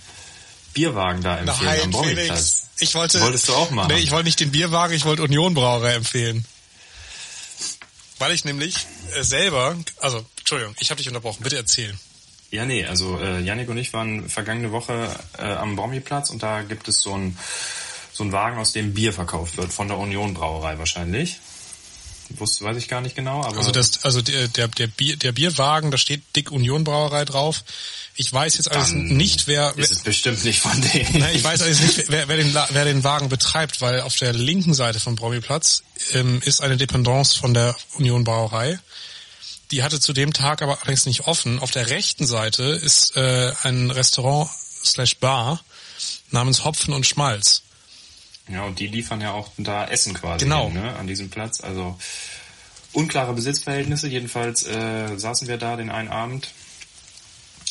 Bierwagen 0.73 1.21
da 1.21 1.37
empfehlen 1.37 1.63
Nein, 1.63 1.81
am 1.83 1.91
Bormingplatz. 1.91 2.69
Ich 2.79 2.95
wollte, 2.95 3.21
Wolltest 3.21 3.49
du 3.49 3.53
auch 3.53 3.69
machen? 3.69 3.93
Nee, 3.93 3.99
ich 3.99 4.09
wollte 4.09 4.25
nicht 4.25 4.39
den 4.39 4.49
Bierwagen, 4.49 4.95
ich 4.95 5.05
wollte 5.05 5.21
Union 5.21 5.53
Brauerei 5.53 5.93
empfehlen. 5.93 6.43
Weil 8.17 8.31
ich 8.31 8.45
nämlich 8.45 8.77
äh, 9.15 9.21
selber, 9.21 9.75
also 10.01 10.25
Entschuldigung, 10.39 10.73
ich 10.79 10.89
habe 10.89 10.97
dich 10.97 11.07
unterbrochen, 11.07 11.43
bitte 11.43 11.57
erzählen. 11.57 11.99
Ja, 12.51 12.65
nee, 12.65 12.85
also 12.85 13.19
äh, 13.19 13.41
Janik 13.41 13.69
und 13.69 13.77
ich 13.77 13.91
waren 13.93 14.29
vergangene 14.29 14.71
Woche 14.71 15.09
äh, 15.37 15.43
am 15.43 15.75
Brommiplatz 15.75 16.29
und 16.29 16.43
da 16.43 16.61
gibt 16.61 16.87
es 16.87 17.01
so 17.01 17.13
ein 17.13 17.37
so 18.17 18.23
ein 18.23 18.31
Wagen, 18.31 18.57
aus 18.57 18.73
dem 18.73 18.93
Bier 18.93 19.13
verkauft 19.13 19.57
wird, 19.57 19.71
von 19.71 19.87
der 19.87 19.97
Union 19.97 20.33
Brauerei 20.33 20.79
wahrscheinlich. 20.79 21.37
Wusste, 22.31 22.65
weiß 22.65 22.75
ich 22.75 22.89
gar 22.89 22.99
nicht 22.99 23.15
genau, 23.15 23.41
aber. 23.43 23.57
Also 23.57 23.71
das, 23.71 24.03
also 24.03 24.21
der, 24.21 24.49
der, 24.49 24.67
der, 24.67 24.87
Bier, 24.87 25.15
der 25.15 25.31
Bierwagen, 25.31 25.91
da 25.91 25.97
steht 25.97 26.23
dick 26.35 26.51
Union 26.51 26.83
Brauerei 26.83 27.23
drauf. 27.23 27.63
Ich 28.15 28.33
weiß 28.33 28.57
jetzt 28.57 28.69
alles 28.69 28.91
nicht, 28.91 29.47
wer. 29.47 29.77
Ist 29.77 29.91
es 29.91 30.01
bestimmt 30.01 30.43
nicht 30.43 30.59
von 30.59 30.81
denen. 30.81 31.19
Nein, 31.19 31.35
ich 31.35 31.43
weiß 31.43 31.61
alles 31.61 31.79
nicht, 31.79 32.09
wer, 32.09 32.27
wer, 32.27 32.35
den, 32.35 32.53
wer 32.53 32.85
den 32.85 33.03
Wagen 33.03 33.29
betreibt, 33.29 33.79
weil 33.79 34.01
auf 34.01 34.15
der 34.15 34.33
linken 34.33 34.73
Seite 34.73 34.99
vom 34.99 35.15
Brommiplatz 35.15 35.83
ähm, 36.13 36.41
ist 36.43 36.61
eine 36.61 36.75
Dependance 36.75 37.37
von 37.37 37.53
der 37.53 37.77
Union 37.93 38.23
Brauerei. 38.23 38.79
Die 39.71 39.83
hatte 39.83 39.99
zu 39.99 40.13
dem 40.13 40.33
Tag 40.33 40.61
aber 40.61 40.77
allerdings 40.77 41.05
nicht 41.05 41.27
offen. 41.27 41.59
Auf 41.59 41.71
der 41.71 41.89
rechten 41.89 42.25
Seite 42.25 42.63
ist 42.63 43.17
äh, 43.17 43.51
ein 43.63 43.91
Restaurant 43.91 44.49
slash 44.83 45.17
Bar 45.17 45.61
namens 46.31 46.63
Hopfen 46.63 46.93
und 46.93 47.05
Schmalz. 47.05 47.63
Ja, 48.49 48.63
und 48.63 48.79
die 48.79 48.87
liefern 48.87 49.19
ja 49.19 49.33
auch 49.33 49.51
da 49.57 49.85
Essen 49.85 50.13
quasi 50.13 50.45
genau. 50.45 50.69
hin, 50.69 50.81
ne, 50.81 50.95
an 50.95 51.07
diesem 51.07 51.29
Platz. 51.29 51.59
Also 51.61 51.97
unklare 52.93 53.33
Besitzverhältnisse. 53.33 54.07
Jedenfalls 54.07 54.65
äh, 54.65 55.17
saßen 55.17 55.47
wir 55.47 55.57
da 55.57 55.75
den 55.75 55.89
einen 55.89 56.09
Abend. 56.09 56.51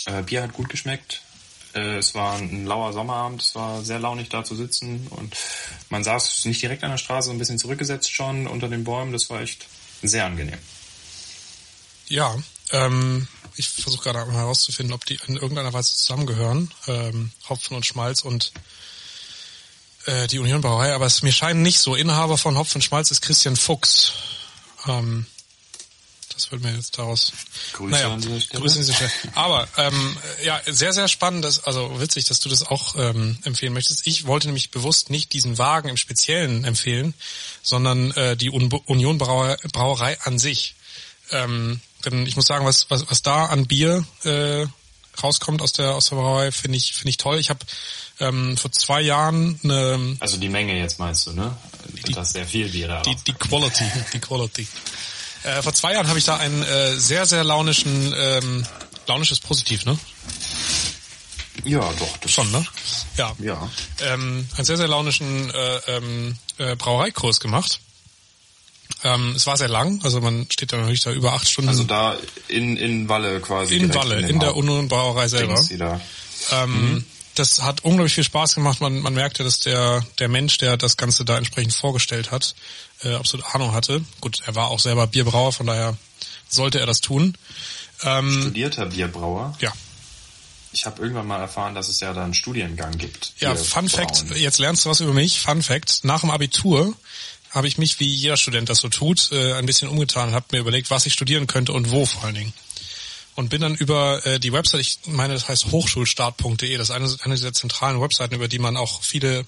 Äh, 0.05 0.23
Bier 0.23 0.43
hat 0.43 0.53
gut 0.53 0.69
geschmeckt. 0.69 1.23
Äh, 1.75 1.97
es 1.97 2.15
war 2.15 2.37
ein 2.37 2.67
lauer 2.67 2.93
Sommerabend. 2.93 3.43
Es 3.43 3.55
war 3.55 3.83
sehr 3.83 3.99
launig 3.99 4.29
da 4.29 4.45
zu 4.45 4.55
sitzen. 4.55 5.07
Und 5.09 5.35
man 5.89 6.05
saß 6.05 6.45
nicht 6.45 6.61
direkt 6.61 6.85
an 6.85 6.91
der 6.91 6.99
Straße, 6.99 7.31
ein 7.31 7.39
bisschen 7.39 7.59
zurückgesetzt 7.59 8.13
schon 8.13 8.47
unter 8.47 8.69
den 8.69 8.85
Bäumen. 8.85 9.13
Das 9.13 9.31
war 9.31 9.41
echt 9.41 9.67
sehr 10.03 10.27
angenehm. 10.27 10.59
Ja, 12.09 12.37
ähm, 12.73 13.29
ich 13.57 13.69
versuche 13.69 14.05
gerade 14.05 14.31
mal 14.31 14.39
herauszufinden, 14.39 14.95
ob 14.95 15.05
die 15.07 15.19
in 15.27 15.37
irgendeiner 15.37 15.73
Weise 15.73 15.97
zusammengehören. 15.97 16.71
Ähm, 16.87 17.33
Hopfen 17.49 17.77
und 17.77 17.87
Schmalz 17.87 18.23
und 18.23 18.53
äh, 20.07 20.27
die 20.29 20.39
Union 20.39 20.61
Brauerei, 20.61 20.95
aber 20.95 21.07
es 21.07 21.23
mir 21.23 21.33
scheint 21.33 21.61
nicht 21.61 21.79
so. 21.79 21.95
Inhaber 21.95 22.39
von 22.39 22.57
Hopfen 22.57 22.79
und 22.79 22.83
Schmalz 22.83 23.11
ist 23.11 23.23
Christian 23.23 23.57
Fuchs. 23.57 24.13
Ähm, 24.87 25.27
das 26.37 26.53
wird 26.53 26.63
mir 26.63 26.75
jetzt 26.75 26.99
daraus. 26.99 27.33
Grüße 27.73 27.91
naja, 27.93 28.13
an 28.13 28.21
dieser 28.21 28.41
Stelle. 28.41 28.61
Grüße 28.61 28.75
an 28.79 28.81
dieser 28.83 28.95
Stelle. 28.95 29.11
Aber 29.35 29.67
ähm, 29.79 30.17
ja, 30.45 30.61
sehr, 30.67 30.93
sehr 30.93 31.09
spannend, 31.09 31.45
dass, 31.47 31.65
also 31.65 31.99
witzig, 31.99 32.27
dass 32.27 32.41
du 32.41 32.51
das 32.51 32.63
auch 32.63 32.95
ähm, 32.97 33.39
empfehlen 33.45 33.73
möchtest. 33.73 34.07
Ich 34.07 34.27
wollte 34.27 34.49
nämlich 34.49 34.71
bewusst 34.71 35.09
nicht 35.09 35.33
diesen 35.33 35.57
Wagen 35.57 35.89
im 35.89 35.97
Speziellen 35.97 36.65
empfehlen, 36.65 37.15
sondern 37.63 38.11
äh, 38.13 38.37
die 38.37 38.51
Union 38.51 39.17
Brauerei, 39.17 39.57
Brauerei 39.73 40.21
an 40.21 40.39
sich. 40.39 40.75
Ähm, 41.31 41.81
denn 42.07 42.27
ich 42.27 42.37
muss 42.37 42.47
sagen, 42.47 42.65
was, 42.65 42.87
was, 42.89 43.11
was 43.11 43.23
da 43.23 43.47
an 43.47 43.67
Bier 43.67 44.05
äh, 44.25 44.67
rauskommt 45.23 45.63
aus 45.63 45.73
der 45.73 45.95
aus 45.95 46.09
der 46.09 46.17
Brauerei, 46.17 46.53
finde 46.53 46.79
ich 46.79 46.93
finde 46.93 47.11
ich 47.11 47.17
toll. 47.17 47.39
Ich 47.39 47.51
habe 47.51 47.61
ähm, 48.21 48.57
vor 48.57 48.73
zwei 48.73 49.01
Jahren 49.01 49.59
eine 49.63 50.17
also 50.21 50.37
die 50.37 50.49
Menge 50.49 50.79
jetzt 50.79 50.99
meinst 50.99 51.27
du, 51.27 51.33
ne? 51.33 51.57
Die, 52.07 52.13
das 52.13 52.33
sehr 52.33 52.47
viel 52.47 52.69
Bier 52.69 52.89
da. 52.89 53.03
Die, 53.03 53.17
die 53.27 53.33
Quality, 53.33 53.85
die 54.13 54.19
Quality. 54.21 54.67
Äh, 55.43 55.63
vor 55.63 55.73
zwei 55.73 55.93
Jahren 55.93 56.09
habe 56.09 56.19
ich 56.19 56.25
da 56.25 56.37
einen 56.37 56.63
äh, 56.63 56.97
sehr, 56.97 57.25
sehr 57.25 57.45
launischen, 57.45 58.13
ähm, 58.17 58.67
launisches 59.07 59.39
Positiv, 59.39 59.85
ne? 59.85 59.97
Ja, 61.65 61.81
doch. 61.99 62.17
Das 62.19 62.33
Schon, 62.33 62.51
ne? 62.51 62.67
Ja. 63.17 63.35
Ja. 63.39 63.71
Ähm, 64.01 64.49
einen 64.57 64.65
sehr, 64.65 64.77
sehr 64.77 64.89
launischen 64.89 65.51
äh, 65.51 65.77
ähm, 65.87 66.37
äh, 66.59 66.77
Brauereikurs 66.77 67.41
gemacht. 67.41 67.81
Ähm, 69.15 69.35
es 69.37 69.47
war 69.47 69.57
sehr 69.57 69.69
lang, 69.69 70.01
also 70.03 70.21
man 70.21 70.47
steht 70.51 70.73
da 70.73 70.79
natürlich 70.79 71.03
da 71.03 71.13
über 71.13 71.35
acht 71.35 71.49
Stunden. 71.49 71.69
Also 71.69 71.85
da 71.85 72.17
in, 72.49 72.77
in 72.77 73.09
Walle 73.09 73.41
quasi. 73.41 73.77
in 73.77 73.95
Walle, 73.95 74.17
dem 74.23 74.31
in 74.31 74.41
der 74.41 74.49
Haupt- 74.49 74.59
Union 74.59 74.89
Brauerei 74.89 75.29
selber. 75.29 75.63
Ähm, 76.51 77.05
Das 77.35 77.61
hat 77.63 77.85
unglaublich 77.85 78.15
viel 78.15 78.25
Spaß 78.25 78.55
gemacht. 78.55 78.81
Man, 78.81 79.01
man 79.01 79.13
merkte, 79.13 79.45
dass 79.45 79.61
der, 79.61 80.05
der 80.19 80.29
Mensch, 80.29 80.57
der 80.59 80.77
das 80.79 80.97
Ganze 80.97 81.25
da 81.25 81.37
entsprechend 81.37 81.75
vorgestellt 81.75 82.31
hat, 82.31 82.55
äh, 83.03 83.15
absolut 83.15 83.45
Ahnung 83.55 83.73
hatte. 83.73 84.03
Gut, 84.23 84.41
er 84.47 84.55
war 84.55 84.69
auch 84.69 84.81
selber 84.81 85.07
Bierbrauer, 85.07 85.53
von 85.53 85.67
daher 85.67 85.97
sollte 86.49 86.81
er 86.81 86.87
das 86.87 87.01
tun. 87.03 87.37
Ähm, 88.03 88.41
Studierter 88.41 88.87
Bierbrauer. 88.87 89.55
ja, 89.61 89.71
Ich 90.73 90.87
habe 90.87 91.03
irgendwann 91.03 91.27
mal 91.27 91.41
erfahren, 91.41 91.75
dass 91.75 91.89
es 91.89 92.01
ja 92.01 92.15
da 92.15 92.25
einen 92.25 92.33
Studiengang 92.35 92.97
gibt. 92.97 93.35
ja, 93.39 93.55
Fun 93.55 93.89
Fact, 93.91 94.25
jetzt 94.37 94.59
lernst 94.59 94.85
du 94.87 94.89
was 94.91 95.01
über 95.01 95.13
mich. 95.13 95.41
Fun 95.41 95.63
Fact, 95.63 96.05
nach 96.05 96.21
dem 96.23 96.31
Abitur 96.31 96.95
habe 97.57 97.67
ich 97.69 97.79
mich, 97.79 97.99
wie 98.01 98.07
jeder 98.07 98.37
Student 98.37 98.69
das 98.69 98.79
so 98.79 98.91
tut, 98.91 99.33
äh, 99.33 99.55
ein 99.55 99.65
bisschen 99.65 99.89
umgetan 99.89 100.29
und 100.29 100.35
habe 100.35 100.45
mir 100.53 100.59
überlegt, 100.59 100.91
was 100.91 101.07
ich 101.07 101.15
studieren 101.15 101.47
könnte 101.47 101.73
und 101.73 101.91
wo 101.91 102.05
vor 102.05 102.25
allen 102.25 102.35
Dingen. 102.35 102.53
Und 103.35 103.49
bin 103.49 103.63
dann 103.63 103.75
über 103.75 104.25
äh, 104.27 104.39
die 104.39 104.53
Website, 104.53 104.83
ich 104.83 104.99
meine, 105.07 105.33
das 105.33 105.49
heißt 105.49 105.73
hochschulstart.de, 105.73 106.77
das 106.77 106.91
ist 106.91 106.95
eine, 106.95 107.17
eine 107.23 107.35
dieser 107.35 107.55
zentralen 107.55 107.99
Webseiten, 108.01 108.35
über 108.35 108.47
die 108.47 108.59
man 108.59 108.77
auch 108.77 109.03
viele, 109.03 109.47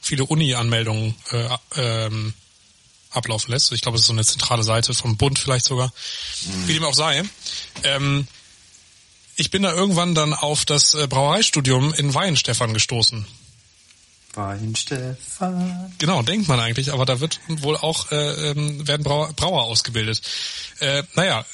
viele 0.00 0.26
Uni-Anmeldungen 0.26 1.16
äh, 1.32 1.48
ähm, 1.74 2.34
ablaufen 3.10 3.50
lässt. 3.50 3.72
Ich 3.72 3.80
glaube, 3.80 3.96
es 3.96 4.02
ist 4.02 4.06
so 4.06 4.12
eine 4.12 4.24
zentrale 4.24 4.62
Seite 4.62 4.94
vom 4.94 5.16
Bund 5.16 5.40
vielleicht 5.40 5.64
sogar. 5.64 5.92
Wie 6.66 6.74
dem 6.74 6.84
auch 6.84 6.94
sei. 6.94 7.24
Ähm, 7.82 8.28
ich 9.34 9.50
bin 9.50 9.64
da 9.64 9.72
irgendwann 9.72 10.14
dann 10.14 10.34
auf 10.34 10.64
das 10.64 10.94
äh, 10.94 11.08
Brauereistudium 11.08 11.92
in 11.94 12.14
Weihenstephan 12.14 12.74
gestoßen. 12.74 13.26
Wein. 14.34 14.74
Genau, 15.98 16.22
denkt 16.22 16.48
man 16.48 16.60
eigentlich, 16.60 16.92
aber 16.92 17.04
da 17.04 17.20
wird 17.20 17.40
wohl 17.48 17.76
auch 17.76 18.10
äh, 18.12 18.50
ähm, 18.50 18.86
werden 18.86 19.02
Brauer, 19.02 19.32
Brauer 19.32 19.64
ausgebildet. 19.64 20.22
Äh, 20.78 21.02
naja, 21.14 21.44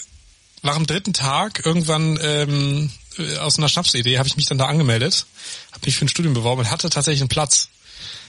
nach 0.63 0.77
dem 0.77 0.87
dritten 0.87 1.13
Tag 1.13 1.65
irgendwann 1.65 2.19
ähm, 2.21 2.91
äh, 3.19 3.39
aus 3.39 3.59
einer 3.59 3.69
Schnapsidee 3.69 4.19
habe 4.19 4.29
ich 4.29 4.37
mich 4.37 4.47
dann 4.47 4.59
da 4.59 4.67
angemeldet, 4.67 5.27
habe 5.73 5.87
mich 5.87 5.97
für 5.97 6.05
ein 6.05 6.09
Studium 6.09 6.35
beworben 6.35 6.63
und 6.63 6.71
hatte 6.71 6.91
tatsächlich 6.91 7.23
einen 7.23 7.29
Platz. 7.29 7.69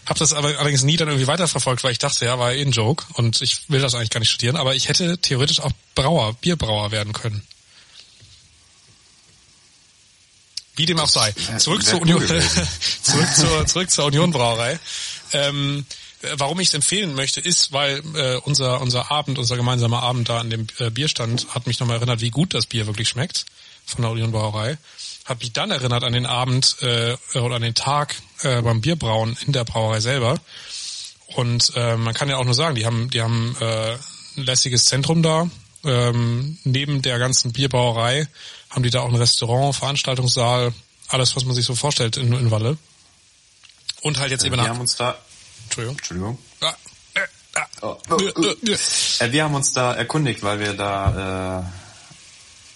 Habe 0.06 0.20
das 0.20 0.32
aber 0.32 0.58
allerdings 0.58 0.84
nie 0.84 0.96
dann 0.96 1.10
irgendwie 1.10 1.28
weiterverfolgt, 1.28 1.84
weil 1.84 1.92
ich 1.92 2.00
dachte, 2.00 2.24
ja, 2.24 2.40
war 2.40 2.54
eh 2.54 2.62
ein 2.62 2.72
Joke 2.72 3.06
und 3.14 3.42
ich 3.42 3.70
will 3.70 3.82
das 3.82 3.94
eigentlich 3.94 4.12
gar 4.12 4.22
nicht 4.22 4.30
studieren, 4.30 4.56
aber 4.56 4.74
ich 4.74 4.88
hätte 4.88 5.18
theoretisch 5.18 5.60
auch 5.60 5.72
Brauer, 5.96 6.34
Bierbrauer 6.36 6.92
werden 6.92 7.12
können. 7.12 7.42
Wie 10.78 10.86
dem 10.86 11.00
auch 11.00 11.10
sei. 11.10 11.34
Zurück 11.58 11.84
zur 11.84 12.02
Union, 12.02 12.26
zurück 13.02 13.36
zur, 13.36 13.66
zurück 13.66 13.92
zur 13.92 14.06
Union 14.06 14.32
Brauerei. 14.32 14.80
Ähm, 15.34 15.86
äh, 16.22 16.28
warum 16.38 16.60
ich 16.60 16.70
es 16.70 16.74
empfehlen 16.76 17.16
möchte, 17.16 17.42
ist, 17.42 17.74
weil 17.74 18.02
äh, 18.16 18.38
unser 18.38 18.80
unser 18.82 19.12
Abend, 19.12 19.40
unser 19.40 19.58
gemeinsamer 19.58 20.04
Abend 20.04 20.30
da 20.30 20.40
an 20.40 20.50
dem 20.50 20.68
äh, 20.80 20.90
Bierstand 20.90 21.48
hat 21.50 21.68
mich 21.68 21.80
nochmal 21.80 21.98
erinnert, 21.98 22.22
wie 22.22 22.30
gut 22.30 22.54
das 22.54 22.68
Bier 22.68 22.88
wirklich 22.88 23.10
schmeckt 23.10 23.46
von 23.86 24.04
der 24.04 24.12
Union 24.12 24.32
Brauerei. 24.32 24.78
Hat 25.26 25.40
mich 25.40 25.52
dann 25.52 25.72
erinnert 25.72 26.04
an 26.04 26.14
den 26.14 26.26
Abend 26.26 26.78
äh, 26.82 27.18
oder 27.38 27.56
an 27.56 27.62
den 27.62 27.76
Tag 27.76 28.16
äh, 28.44 28.62
beim 28.62 28.82
Bierbrauen 28.82 29.36
in 29.46 29.54
der 29.54 29.66
Brauerei 29.66 30.00
selber. 30.00 30.40
Und 31.36 31.74
äh, 31.76 31.98
man 31.98 32.14
kann 32.14 32.30
ja 32.30 32.38
auch 32.38 32.46
nur 32.46 32.54
sagen, 32.54 32.76
die 32.76 32.86
haben 32.86 33.10
die 33.10 33.22
haben 33.22 33.56
äh, 33.60 33.94
ein 34.38 34.44
lässiges 34.44 34.86
Zentrum 34.86 35.24
da. 35.24 35.50
Ähm, 35.84 36.58
neben 36.64 37.02
der 37.02 37.20
ganzen 37.20 37.54
Bierbrauerei 37.54 38.28
haben 38.78 38.84
die 38.84 38.92
da 38.92 39.02
auch 39.02 39.10
ein 39.10 39.16
Restaurant, 39.16 39.76
Veranstaltungssaal, 39.76 40.72
alles, 41.08 41.36
was 41.36 41.46
man 41.46 41.56
sich 41.56 41.66
so 41.66 41.74
vorstellt 41.74 42.16
in, 42.16 42.32
in 42.32 42.52
Walle. 42.52 42.78
Und 44.02 44.20
halt 44.20 44.30
jetzt 44.30 44.46
eben 44.46 44.56
Wir 44.56 44.70
haben 44.70 44.80
uns 44.80 44.96
da, 44.96 45.18
Entschuldigung. 45.64 45.98
Entschuldigung. 45.98 46.38
Ah, 46.62 46.76
äh, 47.16 47.20
ah. 47.56 47.66
Oh, 47.82 47.98
Äh, 48.12 48.24
äh, 48.26 48.74
äh. 48.74 49.26
Äh, 49.26 49.32
wir 49.32 49.44
haben 49.44 49.56
uns 49.56 49.74
da 49.74 49.96
erkundigt, 49.96 50.44
weil 50.44 50.60
wir 50.60 50.74
da 50.74 51.64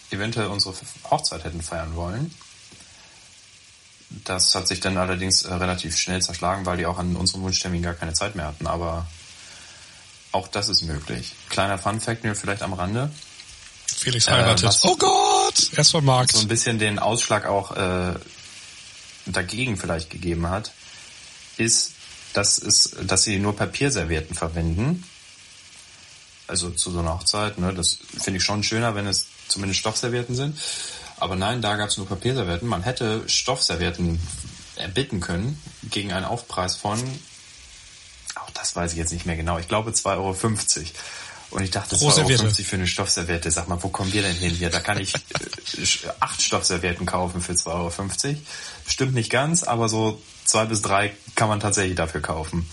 äh, 0.09 0.15
eventuell 0.15 0.47
unsere 0.47 0.73
Hochzeit 1.11 1.43
hätten 1.43 1.61
feiern 1.61 1.95
wollen. 1.95 2.33
Das 4.09 4.55
hat 4.55 4.67
sich 4.67 4.79
dann 4.79 4.97
allerdings 4.97 5.43
äh, 5.43 5.53
relativ 5.53 5.95
schnell 5.95 6.23
zerschlagen, 6.23 6.65
weil 6.65 6.77
die 6.77 6.87
auch 6.87 6.97
an 6.97 7.15
unserem 7.15 7.43
Wunschtermin 7.43 7.83
gar 7.83 7.93
keine 7.93 8.13
Zeit 8.13 8.35
mehr 8.35 8.47
hatten. 8.47 8.65
Aber 8.65 9.05
auch 10.31 10.47
das 10.47 10.67
ist 10.67 10.81
möglich. 10.81 11.35
Kleiner 11.49 11.77
Fun-Fact 11.77 12.23
nur 12.23 12.33
vielleicht 12.33 12.63
am 12.63 12.73
Rande. 12.73 13.11
Felix 14.01 14.27
Äh, 14.27 14.31
heiratet. 14.31 14.63
was- 14.65 14.83
oh 14.83 14.95
Gott! 14.97 15.71
Erst 15.77 15.93
mal 15.93 16.01
Markt. 16.01 16.31
so 16.33 16.39
ein 16.39 16.47
bisschen 16.47 16.79
den 16.79 16.97
Ausschlag 16.99 17.45
auch 17.45 17.75
äh, 17.75 18.13
dagegen 19.27 19.77
vielleicht 19.77 20.09
gegeben 20.09 20.49
hat, 20.49 20.71
ist, 21.57 21.91
dass 22.33 22.57
es, 22.57 22.95
dass 23.03 23.23
sie 23.23 23.37
nur 23.37 23.55
Papierservietten 23.55 24.35
verwenden. 24.35 25.03
Also 26.47 26.69
zu 26.71 26.91
so 26.91 26.99
einer 26.99 27.13
Hochzeit, 27.13 27.59
ne, 27.59 27.73
das 27.73 27.99
finde 28.19 28.37
ich 28.39 28.43
schon 28.43 28.63
schöner, 28.63 28.95
wenn 28.95 29.05
es 29.07 29.27
zumindest 29.47 29.79
Stoffservietten 29.79 30.35
sind. 30.35 30.57
Aber 31.17 31.35
nein, 31.35 31.61
da 31.61 31.75
gab 31.75 31.89
es 31.89 31.97
nur 31.97 32.07
Papierservietten. 32.07 32.67
Man 32.67 32.81
hätte 32.83 33.23
Stoffservietten 33.29 34.19
erbitten 34.77 35.19
können 35.19 35.61
gegen 35.83 36.11
einen 36.11 36.25
Aufpreis 36.25 36.75
von, 36.75 36.99
auch 38.35 38.49
das 38.51 38.75
weiß 38.75 38.93
ich 38.93 38.97
jetzt 38.97 39.13
nicht 39.13 39.25
mehr 39.27 39.35
genau, 39.37 39.59
ich 39.59 39.67
glaube 39.67 39.91
2,50 39.91 40.07
Euro. 40.17 40.35
Und 41.51 41.63
ich 41.63 41.71
dachte, 41.71 41.97
Pro 41.97 42.09
2,50 42.09 42.17
Euro 42.17 42.27
Serviette. 42.27 42.63
für 42.63 42.75
eine 42.77 42.87
Stoffserviette. 42.87 43.51
Sag 43.51 43.67
mal, 43.67 43.83
wo 43.83 43.89
kommen 43.89 44.13
wir 44.13 44.21
denn 44.21 44.35
hin 44.35 44.53
hier? 44.53 44.69
Da 44.69 44.79
kann 44.79 44.99
ich 44.99 45.13
äh, 45.13 45.19
acht 46.19 46.41
Stoffservietten 46.41 47.05
kaufen 47.05 47.41
für 47.41 47.51
2,50 47.51 47.67
Euro. 47.67 47.91
Stimmt 48.87 49.13
nicht 49.13 49.29
ganz, 49.29 49.63
aber 49.63 49.89
so 49.89 50.21
zwei 50.45 50.65
bis 50.65 50.81
drei 50.81 51.13
kann 51.35 51.49
man 51.49 51.59
tatsächlich 51.59 51.95
dafür 51.95 52.21
kaufen. 52.21 52.65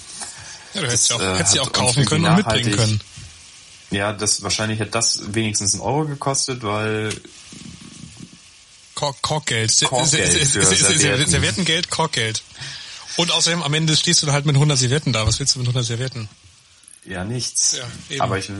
Ja, 0.74 0.82
du 0.82 0.86
hättest 0.86 1.08
sie 1.08 1.14
auch, 1.14 1.20
äh, 1.20 1.38
hättest 1.38 1.58
auch 1.58 1.72
kaufen 1.72 2.04
können 2.04 2.26
und 2.26 2.36
mitbringen 2.36 2.76
können. 2.76 3.00
Ja, 3.90 4.12
das 4.12 4.42
wahrscheinlich 4.42 4.80
hätte 4.80 4.90
das 4.92 5.34
wenigstens 5.34 5.72
einen 5.74 5.82
Euro 5.82 6.04
gekostet, 6.04 6.62
weil 6.62 7.10
Kork, 8.94 9.20
Korkgeld. 9.22 9.70
Serviettengeld, 9.70 11.90
Korkgeld. 11.90 12.42
Und 13.16 13.32
außerdem 13.32 13.62
am 13.62 13.74
Ende 13.74 13.96
stehst 13.96 14.22
du 14.22 14.26
dann 14.26 14.34
halt 14.34 14.46
mit 14.46 14.56
100 14.56 14.78
Servietten 14.78 15.12
da. 15.12 15.26
Was 15.26 15.40
willst 15.40 15.54
du 15.54 15.60
mit 15.60 15.68
100 15.68 15.86
Servietten? 15.86 16.28
Ja 17.08 17.24
nichts. 17.24 17.76
Ja, 18.08 18.22
aber 18.22 18.38
ich 18.38 18.50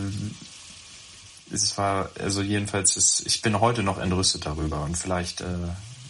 es 1.51 1.79
war 1.79 2.11
also 2.19 2.43
jedenfalls 2.43 2.97
ist, 2.97 3.23
ich 3.27 3.41
bin 3.41 3.59
heute 3.61 3.83
noch 3.83 3.99
entrüstet 3.99 4.45
darüber 4.47 4.83
und 4.83 4.97
vielleicht 4.97 5.41
äh, 5.41 5.47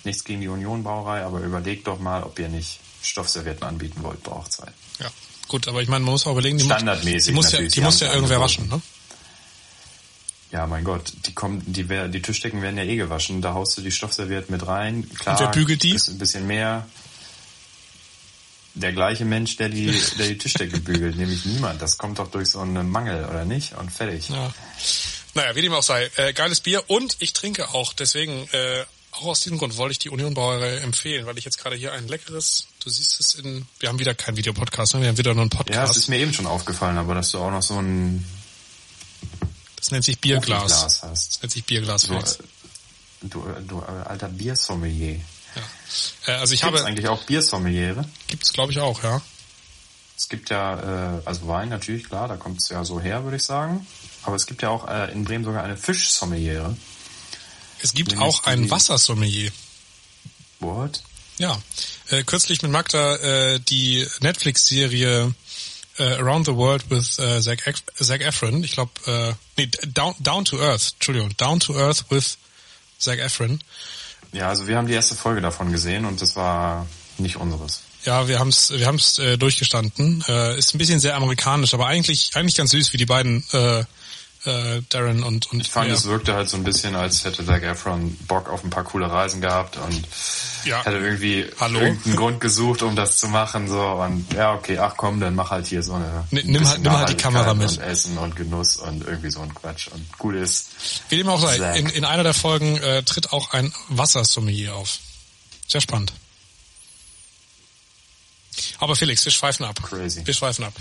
nichts 0.04 0.24
gegen 0.24 0.40
die 0.40 0.48
Union 0.48 0.82
Brauerei, 0.82 1.22
aber 1.22 1.40
überlegt 1.40 1.86
doch 1.86 2.00
mal, 2.00 2.22
ob 2.22 2.38
ihr 2.38 2.48
nicht 2.48 2.80
Stoffservietten 3.02 3.62
anbieten 3.62 4.02
wollt 4.02 4.22
bei 4.24 4.32
Hochzeit. 4.32 4.72
Ja, 4.98 5.08
gut, 5.46 5.68
aber 5.68 5.80
ich 5.80 5.88
meine, 5.88 6.04
man 6.04 6.12
muss 6.12 6.26
auch 6.26 6.32
überlegen, 6.32 6.58
die 6.58 6.64
muss, 6.64 6.74
Standardmäßig 6.74 7.26
die 7.26 7.32
muss 7.32 7.52
ja, 7.52 7.60
die 7.60 7.80
muss 7.80 8.00
ja 8.00 8.12
irgendwer 8.12 8.40
waschen, 8.40 8.68
ne? 8.68 8.80
Ja, 10.50 10.66
mein 10.66 10.82
Gott, 10.82 11.12
die 11.26 11.34
kommen, 11.34 11.62
die, 11.66 11.84
die 11.84 12.22
Tischdecken 12.22 12.62
werden 12.62 12.78
ja 12.78 12.84
eh 12.84 12.96
gewaschen. 12.96 13.42
Da 13.42 13.52
haust 13.52 13.76
du 13.76 13.82
die 13.82 13.90
Stoffservietten 13.90 14.50
mit 14.50 14.66
rein. 14.66 15.06
Klar, 15.18 15.38
Und 15.38 15.44
wer 15.44 15.50
bügelt 15.50 15.82
die? 15.82 15.90
Ist 15.90 16.08
ein 16.08 16.16
bisschen 16.16 16.46
mehr. 16.46 16.86
Der 18.80 18.92
gleiche 18.92 19.24
Mensch, 19.24 19.56
der 19.56 19.68
die, 19.68 19.86
der 20.18 20.28
die 20.28 20.38
Tischdecke 20.38 20.78
bügelt, 20.78 21.16
nämlich 21.16 21.44
niemand. 21.44 21.82
Das 21.82 21.98
kommt 21.98 22.18
doch 22.18 22.30
durch 22.30 22.48
so 22.50 22.60
einen 22.60 22.88
Mangel, 22.90 23.24
oder 23.24 23.44
nicht? 23.44 23.74
Und 23.76 23.90
fertig. 23.90 24.28
Ja. 24.28 24.52
Naja, 25.34 25.54
wie 25.56 25.62
dem 25.62 25.72
auch 25.72 25.82
sei. 25.82 26.10
Äh, 26.16 26.32
geiles 26.32 26.60
Bier 26.60 26.82
und 26.88 27.16
ich 27.20 27.32
trinke 27.32 27.68
auch. 27.70 27.92
Deswegen, 27.92 28.48
äh, 28.52 28.84
auch 29.12 29.26
aus 29.26 29.40
diesem 29.40 29.58
Grund 29.58 29.76
wollte 29.76 29.92
ich 29.92 29.98
die 29.98 30.10
Union 30.10 30.34
Brauerei 30.34 30.76
empfehlen, 30.78 31.26
weil 31.26 31.38
ich 31.38 31.44
jetzt 31.44 31.58
gerade 31.58 31.76
hier 31.76 31.92
ein 31.92 32.08
leckeres, 32.08 32.66
du 32.82 32.90
siehst 32.90 33.18
es 33.20 33.34
in, 33.34 33.66
wir 33.80 33.88
haben 33.88 33.98
wieder 33.98 34.14
keinen 34.14 34.36
Videopodcast, 34.36 34.94
ne? 34.94 35.00
wir 35.02 35.08
haben 35.08 35.18
wieder 35.18 35.34
nur 35.34 35.42
einen 35.42 35.50
Ja, 35.50 35.56
Podcast. 35.58 35.90
es 35.92 35.96
ist 36.04 36.08
mir 36.08 36.18
eben 36.18 36.32
schon 36.32 36.46
aufgefallen, 36.46 36.98
aber 36.98 37.14
dass 37.14 37.30
du 37.30 37.38
auch 37.38 37.50
noch 37.50 37.62
so 37.62 37.78
ein 37.80 38.24
das 39.76 39.90
nennt 39.92 40.04
sich 40.04 40.18
Bierglas. 40.18 40.66
Glas 40.66 41.00
Das 41.00 41.02
hast. 41.02 41.42
nennt 41.42 41.52
sich 41.52 41.64
Bierglas. 41.64 42.04
Äh, 42.04 42.20
du, 43.22 43.40
äh, 43.46 43.62
du 43.66 43.80
äh, 43.80 44.08
alter 44.08 44.28
Biersommelier. 44.28 45.20
Ja. 45.54 46.32
Äh, 46.32 46.36
also 46.38 46.54
ich 46.54 46.60
Gibt 46.60 46.74
es 46.74 46.80
habe, 46.80 46.88
eigentlich 46.88 47.08
auch 47.08 47.22
Biersommeliere? 47.24 48.04
gibt's 48.26 48.52
glaube 48.52 48.72
ich 48.72 48.80
auch, 48.80 49.02
ja. 49.02 49.20
Es 50.16 50.28
gibt 50.28 50.50
ja, 50.50 51.18
äh, 51.18 51.22
also 51.24 51.46
Wein 51.46 51.68
natürlich, 51.68 52.04
klar, 52.04 52.26
da 52.26 52.36
kommt 52.36 52.60
es 52.60 52.68
ja 52.70 52.84
so 52.84 53.00
her, 53.00 53.22
würde 53.22 53.36
ich 53.36 53.44
sagen. 53.44 53.86
Aber 54.24 54.34
es 54.34 54.46
gibt 54.46 54.62
ja 54.62 54.68
auch 54.70 54.88
äh, 54.88 55.12
in 55.12 55.24
Bremen 55.24 55.44
sogar 55.44 55.62
eine 55.62 55.76
Fischsommeliere. 55.76 56.76
Es 57.80 57.94
gibt 57.94 58.10
Nämlich 58.10 58.26
auch 58.26 58.44
ein 58.44 58.68
Wassersommelier. 58.68 59.52
What? 60.58 61.02
Ja, 61.38 61.56
äh, 62.10 62.24
kürzlich 62.24 62.62
mit 62.62 62.72
Magda 62.72 63.14
äh, 63.16 63.60
die 63.60 64.04
Netflix-Serie 64.20 65.32
äh, 65.98 66.02
Around 66.02 66.46
the 66.46 66.54
World 66.54 66.90
with 66.90 67.18
äh, 67.20 67.40
Zac, 67.40 67.66
Ef 67.66 67.82
Zac 67.94 68.20
Efron. 68.20 68.64
Ich 68.64 68.72
glaube, 68.72 68.90
äh, 69.06 69.34
nee, 69.56 69.70
Down, 69.86 70.14
Down 70.18 70.44
to 70.44 70.58
Earth. 70.58 70.94
Entschuldigung, 70.94 71.36
Down 71.36 71.60
to 71.60 71.76
Earth 71.76 72.06
with 72.10 72.38
Zac 72.98 73.20
Efron. 73.20 73.60
Ja, 74.32 74.48
also 74.48 74.66
wir 74.66 74.76
haben 74.76 74.86
die 74.86 74.94
erste 74.94 75.14
Folge 75.14 75.40
davon 75.40 75.72
gesehen 75.72 76.04
und 76.04 76.20
das 76.20 76.36
war 76.36 76.86
nicht 77.18 77.36
unseres. 77.36 77.82
Ja, 78.04 78.28
wir 78.28 78.38
haben's, 78.38 78.70
wir 78.70 78.86
haben's 78.86 79.18
äh, 79.18 79.36
durchgestanden. 79.36 80.24
Äh, 80.28 80.58
ist 80.58 80.74
ein 80.74 80.78
bisschen 80.78 81.00
sehr 81.00 81.16
amerikanisch, 81.16 81.74
aber 81.74 81.86
eigentlich, 81.86 82.30
eigentlich 82.34 82.56
ganz 82.56 82.70
süß, 82.70 82.92
wie 82.92 82.96
die 82.96 83.06
beiden 83.06 83.44
äh, 83.52 83.84
äh, 84.48 84.82
Darren 84.88 85.22
und 85.22 85.50
und 85.52 85.60
Ich 85.60 85.70
fand, 85.70 85.88
ja. 85.88 85.94
es 85.94 86.04
wirkte 86.06 86.34
halt 86.34 86.48
so 86.48 86.56
ein 86.56 86.64
bisschen, 86.64 86.94
als 86.96 87.24
hätte 87.24 87.44
Zac 87.44 87.62
Efron 87.62 88.16
Bock 88.26 88.48
auf 88.48 88.64
ein 88.64 88.70
paar 88.70 88.84
coole 88.84 89.10
Reisen 89.10 89.40
gehabt 89.40 89.76
und 89.76 90.06
Ja. 90.64 90.84
hätte 90.84 90.96
irgendwie 90.98 91.46
Hallo? 91.60 91.80
irgendeinen 91.80 92.16
Grund 92.16 92.40
gesucht, 92.40 92.82
um 92.82 92.96
das 92.96 93.18
zu 93.18 93.28
machen. 93.28 93.68
So 93.68 93.80
und 93.80 94.32
ja, 94.32 94.54
okay, 94.54 94.78
ach 94.78 94.94
komm, 94.96 95.20
dann 95.20 95.34
mach 95.34 95.50
halt 95.50 95.66
hier 95.66 95.82
so 95.82 95.94
eine. 95.94 96.24
Nimm 96.30 96.56
ein 96.56 96.68
halt- 96.68 96.80
nimm 96.82 96.92
halt 96.92 97.08
die 97.10 97.16
Kamera 97.16 97.54
mit. 97.54 97.68
Und 97.70 97.78
Essen 97.80 98.18
und 98.18 98.34
Genuss 98.36 98.76
und 98.76 99.06
irgendwie 99.06 99.30
so 99.30 99.40
ein 99.40 99.54
Quatsch. 99.54 99.88
Und 99.88 100.18
gut 100.18 100.34
ist. 100.34 100.68
Wie 101.08 101.16
dem 101.16 101.28
auch 101.28 101.40
sei, 101.40 101.78
in, 101.78 101.88
in 101.88 102.04
einer 102.04 102.22
der 102.24 102.34
Folgen 102.34 102.76
äh, 102.78 103.02
tritt 103.02 103.32
auch 103.32 103.52
ein 103.52 103.72
Wassersommelier 103.88 104.74
auf. 104.74 104.98
Sehr 105.66 105.80
spannend. 105.80 106.12
Aber 108.80 108.96
Felix, 108.96 109.24
wir 109.24 109.32
schweifen 109.32 109.64
ab. 109.64 109.80
Crazy. 109.82 110.26
Wir 110.26 110.34
schweifen 110.34 110.64
ab. 110.64 110.72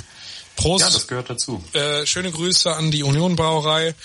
Prost. 0.58 0.84
Ja, 0.84 0.90
das 0.90 1.08
gehört 1.08 1.30
dazu. 1.30 1.64
äh, 1.74 2.06
schöne 2.06 2.32
Grüße 2.32 2.76
an 2.76 2.92
die 2.92 3.04
Union 3.04 3.38
Brauerei. 3.38 3.96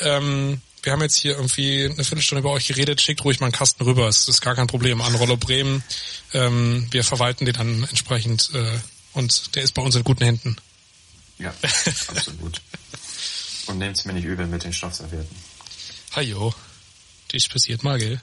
Ähm, 0.00 0.60
wir 0.82 0.92
haben 0.92 1.00
jetzt 1.02 1.16
hier 1.16 1.32
irgendwie 1.36 1.84
eine 1.84 2.04
Viertelstunde 2.04 2.40
über 2.40 2.50
euch 2.52 2.66
geredet. 2.68 3.00
Schickt 3.00 3.24
ruhig 3.24 3.40
mal 3.40 3.46
einen 3.46 3.52
Kasten 3.54 3.82
rüber. 3.84 4.08
Es 4.08 4.28
ist 4.28 4.40
gar 4.40 4.54
kein 4.54 4.66
Problem. 4.66 5.00
An 5.00 5.14
Rollo 5.14 5.36
Bremen. 5.36 5.82
Ähm, 6.32 6.86
wir 6.90 7.04
verwalten 7.04 7.44
den 7.46 7.54
dann 7.54 7.84
entsprechend 7.84 8.50
äh, 8.54 8.78
und 9.12 9.54
der 9.54 9.62
ist 9.62 9.72
bei 9.72 9.82
uns 9.82 9.96
in 9.96 10.04
guten 10.04 10.24
Händen. 10.24 10.56
Ja, 11.38 11.54
absolut. 12.08 12.60
Und 13.66 13.78
nehmt's 13.78 14.04
mir 14.04 14.12
nicht 14.12 14.24
übel 14.24 14.46
mit 14.46 14.64
den 14.64 14.72
Stoffservietten. 14.72 15.36
Hajo. 16.14 16.54
Dies 17.32 17.48
passiert 17.48 17.82
mal, 17.82 17.98
gell? 17.98 18.20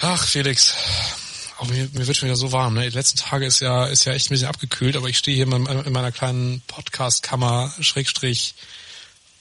Ach, 0.00 0.24
Felix. 0.26 0.74
Auch 1.60 1.68
mir, 1.68 1.90
mir 1.92 2.06
wird 2.06 2.16
schon 2.16 2.26
wieder 2.26 2.38
so 2.38 2.52
warm. 2.52 2.72
Ne? 2.72 2.88
Die 2.88 2.96
letzten 2.96 3.18
Tage 3.18 3.44
ist 3.44 3.60
ja, 3.60 3.84
ist 3.84 4.06
ja 4.06 4.14
echt 4.14 4.30
ein 4.30 4.30
bisschen 4.30 4.48
abgekühlt, 4.48 4.96
aber 4.96 5.10
ich 5.10 5.18
stehe 5.18 5.34
hier 5.34 5.44
in 5.44 5.50
meiner, 5.50 5.84
in 5.86 5.92
meiner 5.92 6.10
kleinen 6.10 6.62
Podcast-Kammer, 6.66 7.74
Schrägstrich, 7.80 8.54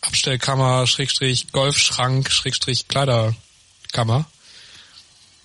Abstellkammer, 0.02 0.86
Schrägstrich, 0.86 1.54
Golfschrank, 1.54 2.30
Schrägstrich, 2.30 2.90
Kleiderkammer. 2.90 4.26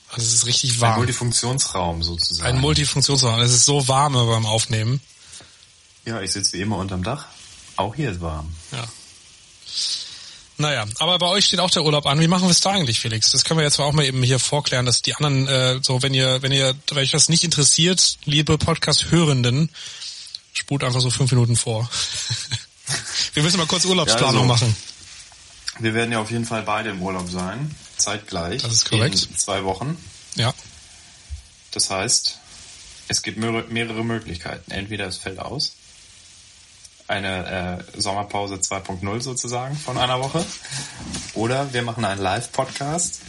Also 0.09 0.27
es 0.27 0.35
ist 0.35 0.47
richtig 0.47 0.75
Ein 0.75 0.81
warm. 0.81 0.97
Multifunktionsraum 0.97 2.03
sozusagen. 2.03 2.49
Ein 2.49 2.61
Multifunktionsraum. 2.61 3.39
Es 3.41 3.53
ist 3.53 3.67
so 3.67 3.87
warm 3.87 4.15
beim 4.15 4.45
Aufnehmen. 4.45 5.01
ja, 6.05 6.21
ich 6.23 6.33
sitze 6.33 6.55
wie 6.55 6.63
immer 6.63 6.79
unterm 6.79 7.05
Dach. 7.05 7.27
Auch 7.77 7.95
hier 7.95 8.11
ist 8.11 8.21
warm. 8.21 8.53
Ja. 8.73 8.85
Naja, 10.57 10.85
aber 10.99 11.19
bei 11.19 11.27
euch 11.27 11.47
steht 11.47 11.59
auch 11.59 11.71
der 11.71 11.83
Urlaub 11.83 12.07
an. 12.07 12.21
Wie 12.21 12.29
machen 12.29 12.45
wir 12.45 12.51
es 12.51 12.61
da 12.61 12.71
eigentlich, 12.71 13.01
Felix? 13.01 13.33
Das 13.33 13.45
können 13.45 13.59
wir 13.59 13.65
jetzt 13.65 13.81
auch 13.81 13.93
mal 13.93 14.05
eben 14.05 14.23
hier 14.23 14.39
vorklären, 14.39 14.87
dass 14.87 15.03
die 15.03 15.15
anderen, 15.15 15.49
äh, 15.49 15.81
so 15.83 16.03
wenn 16.03 16.15
ihr, 16.15 16.43
wenn 16.43 16.53
ihr, 16.53 16.75
wenn 16.89 16.99
euch 16.99 17.11
das 17.11 17.29
nicht 17.29 17.43
interessiert, 17.43 18.19
liebe 18.25 18.57
Podcast-Hörenden, 18.57 19.71
spult 20.53 20.85
einfach 20.85 21.01
so 21.01 21.11
fünf 21.11 21.33
Minuten 21.33 21.57
vor. 21.57 21.91
wir 23.35 23.43
müssen 23.43 23.57
mal 23.57 23.67
kurz 23.67 23.85
Urlaubsplanung 23.85 24.47
Ja, 24.47 24.53
also- 24.53 24.65
machen. 24.67 24.77
Wir 25.81 25.93
werden 25.93 26.13
ja 26.13 26.21
auf 26.21 26.31
jeden 26.31 26.45
Fall 26.45 26.63
beide 26.63 26.91
im 26.91 27.03
Urlaub 27.03 27.29
sein. 27.29 27.75
Zeitgleich. 27.97 28.63
Das 28.63 28.73
ist 28.73 28.89
korrekt. 28.89 29.27
In 29.29 29.37
zwei 29.37 29.65
Wochen. 29.65 29.97
Ja. 30.37 30.55
Das 31.73 31.91
heißt, 31.91 32.39
es 33.09 33.23
gibt 33.23 33.39
mehrere, 33.39 33.65
mehrere 33.69 34.05
Möglichkeiten. 34.05 34.71
Entweder 34.71 35.09
es 35.09 35.17
fällt 35.17 35.41
aus. 35.41 35.73
Eine 37.07 37.85
äh, 37.95 38.01
Sommerpause 38.01 38.55
2.0 38.55 39.21
sozusagen 39.21 39.77
von 39.77 39.99
einer 39.99 40.21
Woche. 40.21 40.45
Oder 41.35 41.73
wir 41.75 41.83
machen 41.83 42.05
einen 42.05 42.21
Live-Podcast. 42.23 43.21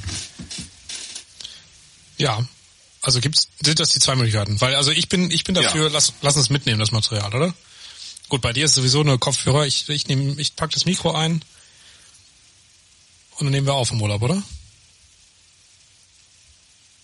Ja. 2.18 2.46
Also 3.02 3.20
gibt's, 3.20 3.50
sind 3.62 3.80
das 3.80 3.90
die 3.90 4.00
zwei 4.00 4.16
Möglichkeiten? 4.16 4.60
Weil, 4.62 4.76
also 4.76 4.92
ich 4.92 5.10
bin, 5.10 5.30
ich 5.30 5.44
bin 5.44 5.54
dafür, 5.56 5.88
Ja. 5.88 5.92
lass, 5.94 6.14
lass 6.22 6.38
uns 6.38 6.50
mitnehmen, 6.50 6.80
das 6.80 6.92
Material, 6.92 7.34
oder? 7.36 7.54
Gut, 8.30 8.42
bei 8.42 8.54
dir 8.54 8.66
ist 8.66 8.74
sowieso 8.74 9.02
eine 9.02 9.18
Kopfhörer. 9.20 9.66
Ich, 9.68 9.88
ich 9.90 10.08
nehme, 10.08 10.40
ich 10.42 10.56
pack 10.56 10.72
das 10.72 10.86
Mikro 10.86 11.12
ein 11.12 11.44
und 13.38 13.46
dann 13.46 13.52
nehmen 13.52 13.68
wir 13.68 13.74
auf 13.76 13.92
im 13.92 14.02
Urlaub, 14.02 14.22
oder? 14.24 14.42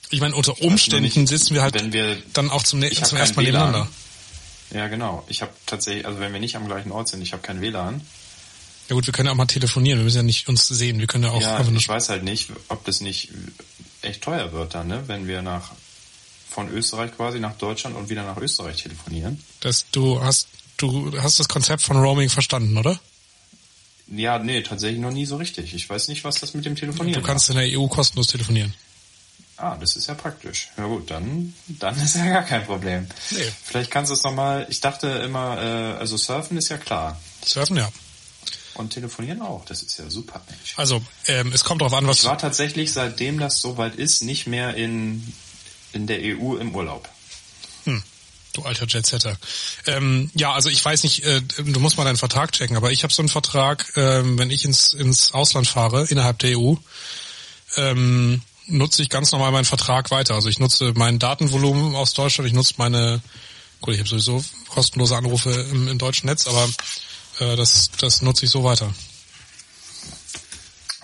Ich 0.09 0.19
meine, 0.21 0.35
unter 0.35 0.59
Umständen 0.61 1.03
nicht, 1.03 1.27
sitzen 1.29 1.53
wir 1.53 1.61
halt 1.61 1.75
wir- 1.93 2.21
dann 2.33 2.49
auch 2.49 2.63
zum, 2.63 2.81
Ich 2.83 3.03
zum 3.03 3.17
ersten 3.17 3.35
Mal 3.35 3.45
WLAN. 3.45 3.65
nebeneinander. 3.67 3.91
Ja, 4.73 4.87
genau. 4.87 5.23
Ich 5.27 5.41
habe 5.41 5.51
tatsächlich, 5.65 6.05
also 6.05 6.19
wenn 6.19 6.33
wir 6.33 6.39
nicht 6.39 6.55
am 6.55 6.65
gleichen 6.67 6.91
Ort 6.91 7.09
sind, 7.09 7.21
ich 7.21 7.33
habe 7.33 7.41
kein 7.41 7.61
WLAN. 7.61 8.01
Ja 8.89 8.95
gut, 8.95 9.05
wir 9.05 9.13
können 9.13 9.27
ja 9.27 9.31
auch 9.31 9.37
mal 9.37 9.45
telefonieren. 9.45 9.99
Wir 9.99 10.03
müssen 10.05 10.17
ja 10.17 10.23
nicht 10.23 10.49
uns 10.49 10.67
sehen. 10.67 10.99
Wir 10.99 11.07
können 11.07 11.23
ja 11.23 11.31
auch 11.31 11.41
Ja, 11.41 11.57
einfach 11.57 11.71
ich 11.73 11.87
weiß 11.87 12.09
halt 12.09 12.23
nicht, 12.23 12.49
ob 12.67 12.83
das 12.85 13.01
nicht 13.01 13.29
echt 14.01 14.21
teuer 14.21 14.51
wird 14.51 14.73
dann, 14.73 14.87
ne? 14.87 15.03
wenn 15.07 15.27
wir 15.27 15.41
nach 15.41 15.71
von 16.49 16.69
Österreich 16.69 17.15
quasi 17.15 17.39
nach 17.39 17.57
Deutschland 17.57 17.95
und 17.95 18.09
wieder 18.09 18.23
nach 18.23 18.35
Österreich 18.37 18.83
telefonieren. 18.83 19.41
dass 19.61 19.85
du 19.91 20.21
hast, 20.21 20.49
du 20.75 21.17
hast 21.21 21.39
das 21.39 21.47
Konzept 21.47 21.81
von 21.81 21.95
Roaming 21.97 22.29
verstanden, 22.29 22.77
oder? 22.77 22.99
Ja, 24.07 24.37
nee, 24.39 24.61
tatsächlich 24.61 24.99
noch 24.99 25.13
nie 25.13 25.25
so 25.25 25.37
richtig. 25.37 25.73
Ich 25.73 25.89
weiß 25.89 26.09
nicht, 26.09 26.25
was 26.25 26.35
das 26.35 26.53
mit 26.53 26.65
dem 26.65 26.75
Telefonieren 26.75 27.21
Du 27.21 27.25
kannst 27.25 27.49
in 27.49 27.55
der 27.55 27.79
EU 27.79 27.87
kostenlos 27.87 28.27
telefonieren. 28.27 28.73
Ah, 29.61 29.77
das 29.79 29.95
ist 29.95 30.07
ja 30.07 30.15
praktisch. 30.15 30.69
Ja 30.75 30.85
gut, 30.85 31.11
dann, 31.11 31.53
dann 31.67 31.95
ist 32.01 32.15
ja 32.15 32.25
gar 32.25 32.43
kein 32.43 32.65
Problem. 32.65 33.07
Nee. 33.29 33.51
Vielleicht 33.63 33.91
kannst 33.91 34.09
du 34.09 34.15
es 34.15 34.23
nochmal, 34.23 34.65
ich 34.69 34.81
dachte 34.81 35.07
immer, 35.07 35.57
äh, 35.61 35.99
also 35.99 36.17
surfen 36.17 36.57
ist 36.57 36.69
ja 36.69 36.77
klar. 36.77 37.19
Surfen, 37.45 37.77
ja. 37.77 37.91
Und 38.73 38.91
telefonieren 38.91 39.41
auch, 39.41 39.63
das 39.65 39.83
ist 39.83 39.99
ja 39.99 40.09
super, 40.09 40.41
Mensch. 40.49 40.73
Also, 40.77 41.03
ähm, 41.27 41.51
es 41.53 41.63
kommt 41.63 41.81
darauf 41.81 41.93
an, 41.93 42.07
was 42.07 42.19
Ich 42.19 42.25
war 42.25 42.37
tatsächlich, 42.37 42.91
seitdem 42.91 43.39
das 43.39 43.61
soweit 43.61 43.95
ist, 43.95 44.23
nicht 44.23 44.47
mehr 44.47 44.75
in, 44.75 45.31
in 45.93 46.07
der 46.07 46.19
EU 46.21 46.55
im 46.55 46.73
Urlaub. 46.73 47.07
Hm, 47.83 48.01
du 48.53 48.63
alter 48.63 48.87
Jetsetter. 48.87 49.37
Ähm, 49.85 50.31
ja, 50.33 50.53
also 50.53 50.69
ich 50.69 50.83
weiß 50.83 51.03
nicht, 51.03 51.23
äh, 51.23 51.41
du 51.41 51.79
musst 51.79 51.97
mal 51.97 52.05
deinen 52.05 52.17
Vertrag 52.17 52.53
checken, 52.53 52.77
aber 52.77 52.91
ich 52.91 53.03
habe 53.03 53.13
so 53.13 53.21
einen 53.21 53.29
Vertrag, 53.29 53.91
ähm, 53.95 54.39
wenn 54.39 54.49
ich 54.49 54.65
ins, 54.65 54.93
ins 54.93 55.33
Ausland 55.33 55.67
fahre, 55.67 56.07
innerhalb 56.07 56.39
der 56.39 56.57
EU, 56.57 56.75
ähm, 57.75 58.41
nutze 58.71 59.01
ich 59.01 59.09
ganz 59.09 59.31
normal 59.31 59.51
meinen 59.51 59.65
Vertrag 59.65 60.11
weiter. 60.11 60.35
Also 60.35 60.49
ich 60.49 60.59
nutze 60.59 60.93
mein 60.95 61.19
Datenvolumen 61.19 61.95
aus 61.95 62.13
Deutschland, 62.13 62.47
ich 62.47 62.53
nutze 62.53 62.75
meine, 62.77 63.21
gut, 63.81 63.93
ich 63.93 63.99
habe 63.99 64.09
sowieso 64.09 64.43
kostenlose 64.69 65.15
Anrufe 65.15 65.51
im, 65.51 65.87
im 65.87 65.97
deutschen 65.97 66.27
Netz, 66.27 66.47
aber 66.47 66.67
äh, 67.39 67.55
das, 67.55 67.91
das 67.99 68.21
nutze 68.21 68.45
ich 68.45 68.51
so 68.51 68.63
weiter. 68.63 68.93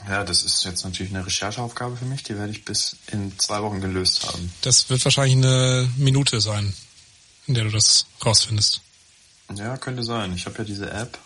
Ja, 0.07 0.23
das 0.23 0.43
ist 0.43 0.63
jetzt 0.63 0.85
natürlich 0.85 1.13
eine 1.13 1.25
Rechercheaufgabe 1.25 1.97
für 1.97 2.05
mich, 2.05 2.23
die 2.23 2.37
werde 2.37 2.51
ich 2.51 2.63
bis 2.63 2.95
in 3.11 3.37
zwei 3.39 3.61
Wochen 3.61 3.81
gelöst 3.81 4.25
haben. 4.25 4.51
Das 4.61 4.89
wird 4.89 5.03
wahrscheinlich 5.03 5.35
eine 5.35 5.89
Minute 5.97 6.39
sein, 6.39 6.73
in 7.45 7.55
der 7.55 7.65
du 7.65 7.71
das 7.71 8.05
rausfindest. 8.25 8.81
Ja, 9.55 9.75
könnte 9.77 10.03
sein. 10.03 10.33
Ich 10.33 10.45
habe 10.45 10.59
ja 10.59 10.63
diese 10.63 10.89
App 10.91 11.17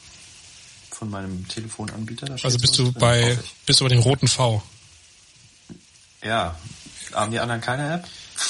von 0.90 1.10
meinem 1.10 1.48
Telefonanbieter. 1.48 2.36
Also 2.44 2.58
bist 2.58 2.78
du 2.78 2.84
drin, 2.86 2.96
bei, 3.00 3.40
bist 3.66 3.80
du 3.80 3.86
bei 3.86 3.90
dem 3.90 4.00
roten 4.00 4.28
V. 4.28 4.64
Ja. 6.24 6.56
Haben 7.14 7.32
die 7.32 7.40
anderen 7.40 7.62
keine 7.62 7.96
App? 7.96 8.08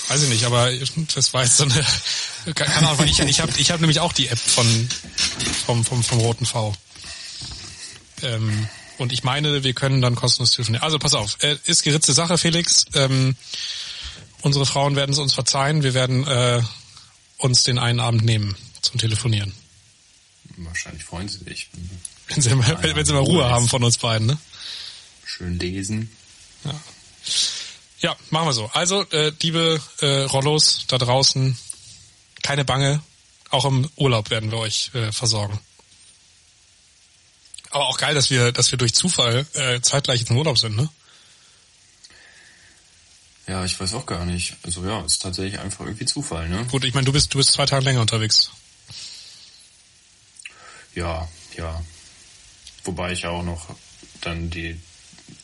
Weiß 0.07 0.23
ich 0.23 0.29
nicht, 0.29 0.45
aber 0.45 0.71
das 1.15 1.34
war 1.34 1.43
jetzt 1.43 1.57
so 1.57 1.63
eine, 1.63 2.53
keine 2.55 2.75
Ahnung, 2.75 3.05
ich, 3.05 3.19
ich 3.19 3.41
habe 3.41 3.51
ich 3.57 3.71
hab 3.71 3.81
nämlich 3.81 3.99
auch 3.99 4.13
die 4.13 4.27
App 4.27 4.38
von, 4.38 4.89
vom, 5.65 5.84
vom, 5.84 6.03
vom 6.03 6.19
roten 6.19 6.45
V. 6.45 6.73
Ähm, 8.21 8.67
und 8.97 9.12
ich 9.12 9.23
meine, 9.23 9.63
wir 9.63 9.73
können 9.73 10.01
dann 10.01 10.15
kostenlos 10.15 10.51
telefonieren. 10.51 10.84
Also 10.84 10.99
pass 10.99 11.13
auf, 11.13 11.38
äh, 11.41 11.57
ist 11.65 11.84
geritzte 11.84 12.13
Sache, 12.13 12.38
Felix. 12.38 12.86
Ähm, 12.93 13.36
unsere 14.41 14.65
Frauen 14.65 14.95
werden 14.95 15.12
es 15.12 15.17
uns 15.17 15.34
verzeihen. 15.34 15.81
Wir 15.84 15.93
werden 15.93 16.27
äh, 16.27 16.62
uns 17.38 17.63
den 17.63 17.79
einen 17.79 17.99
Abend 17.99 18.23
nehmen 18.23 18.55
zum 18.81 18.99
Telefonieren. 18.99 19.53
Wahrscheinlich 20.57 21.03
freuen 21.03 21.27
sie 21.27 21.39
sich. 21.39 21.69
Wenn 22.27 22.41
sie 22.41 22.53
mal, 22.55 22.77
wenn, 22.81 22.95
wenn 22.95 23.05
sie 23.05 23.13
mal 23.13 23.19
Ruhe 23.19 23.49
haben 23.49 23.67
von 23.67 23.84
uns 23.84 23.97
beiden, 23.97 24.27
ne? 24.27 24.38
Schön 25.25 25.57
lesen. 25.57 26.12
Ja. 26.63 26.79
Ja, 28.01 28.15
machen 28.29 28.47
wir 28.47 28.53
so. 28.53 28.69
Also, 28.73 29.05
äh, 29.11 29.31
liebe 29.41 29.79
äh, 30.01 30.23
Rollos 30.23 30.85
da 30.87 30.97
draußen, 30.97 31.57
keine 32.41 32.65
Bange. 32.65 33.01
Auch 33.49 33.65
im 33.65 33.89
Urlaub 33.95 34.29
werden 34.29 34.51
wir 34.51 34.57
euch 34.59 34.91
äh, 34.93 35.11
versorgen. 35.11 35.59
Aber 37.69 37.87
auch 37.87 37.97
geil, 37.97 38.15
dass 38.15 38.29
wir, 38.29 38.51
dass 38.51 38.71
wir 38.71 38.77
durch 38.77 38.93
Zufall 38.93 39.45
äh, 39.53 39.81
zeitgleich 39.81 40.19
jetzt 40.19 40.29
im 40.29 40.37
Urlaub 40.37 40.57
sind, 40.57 40.75
ne? 40.75 40.89
Ja, 43.47 43.65
ich 43.65 43.79
weiß 43.79 43.93
auch 43.95 44.05
gar 44.05 44.25
nicht. 44.25 44.55
Also 44.63 44.85
ja, 44.85 45.01
ist 45.01 45.21
tatsächlich 45.21 45.59
einfach 45.59 45.85
irgendwie 45.85 46.05
Zufall, 46.05 46.47
ne? 46.49 46.65
Gut, 46.71 46.83
ich 46.85 46.93
meine, 46.93 47.05
du 47.05 47.11
bist, 47.11 47.33
du 47.33 47.37
bist 47.37 47.51
zwei 47.51 47.65
Tage 47.65 47.83
länger 47.83 48.01
unterwegs. 48.01 48.51
Ja, 50.95 51.27
ja. 51.57 51.81
Wobei 52.83 53.11
ich 53.11 53.21
ja 53.21 53.29
auch 53.29 53.43
noch 53.43 53.75
dann 54.21 54.49
die 54.49 54.79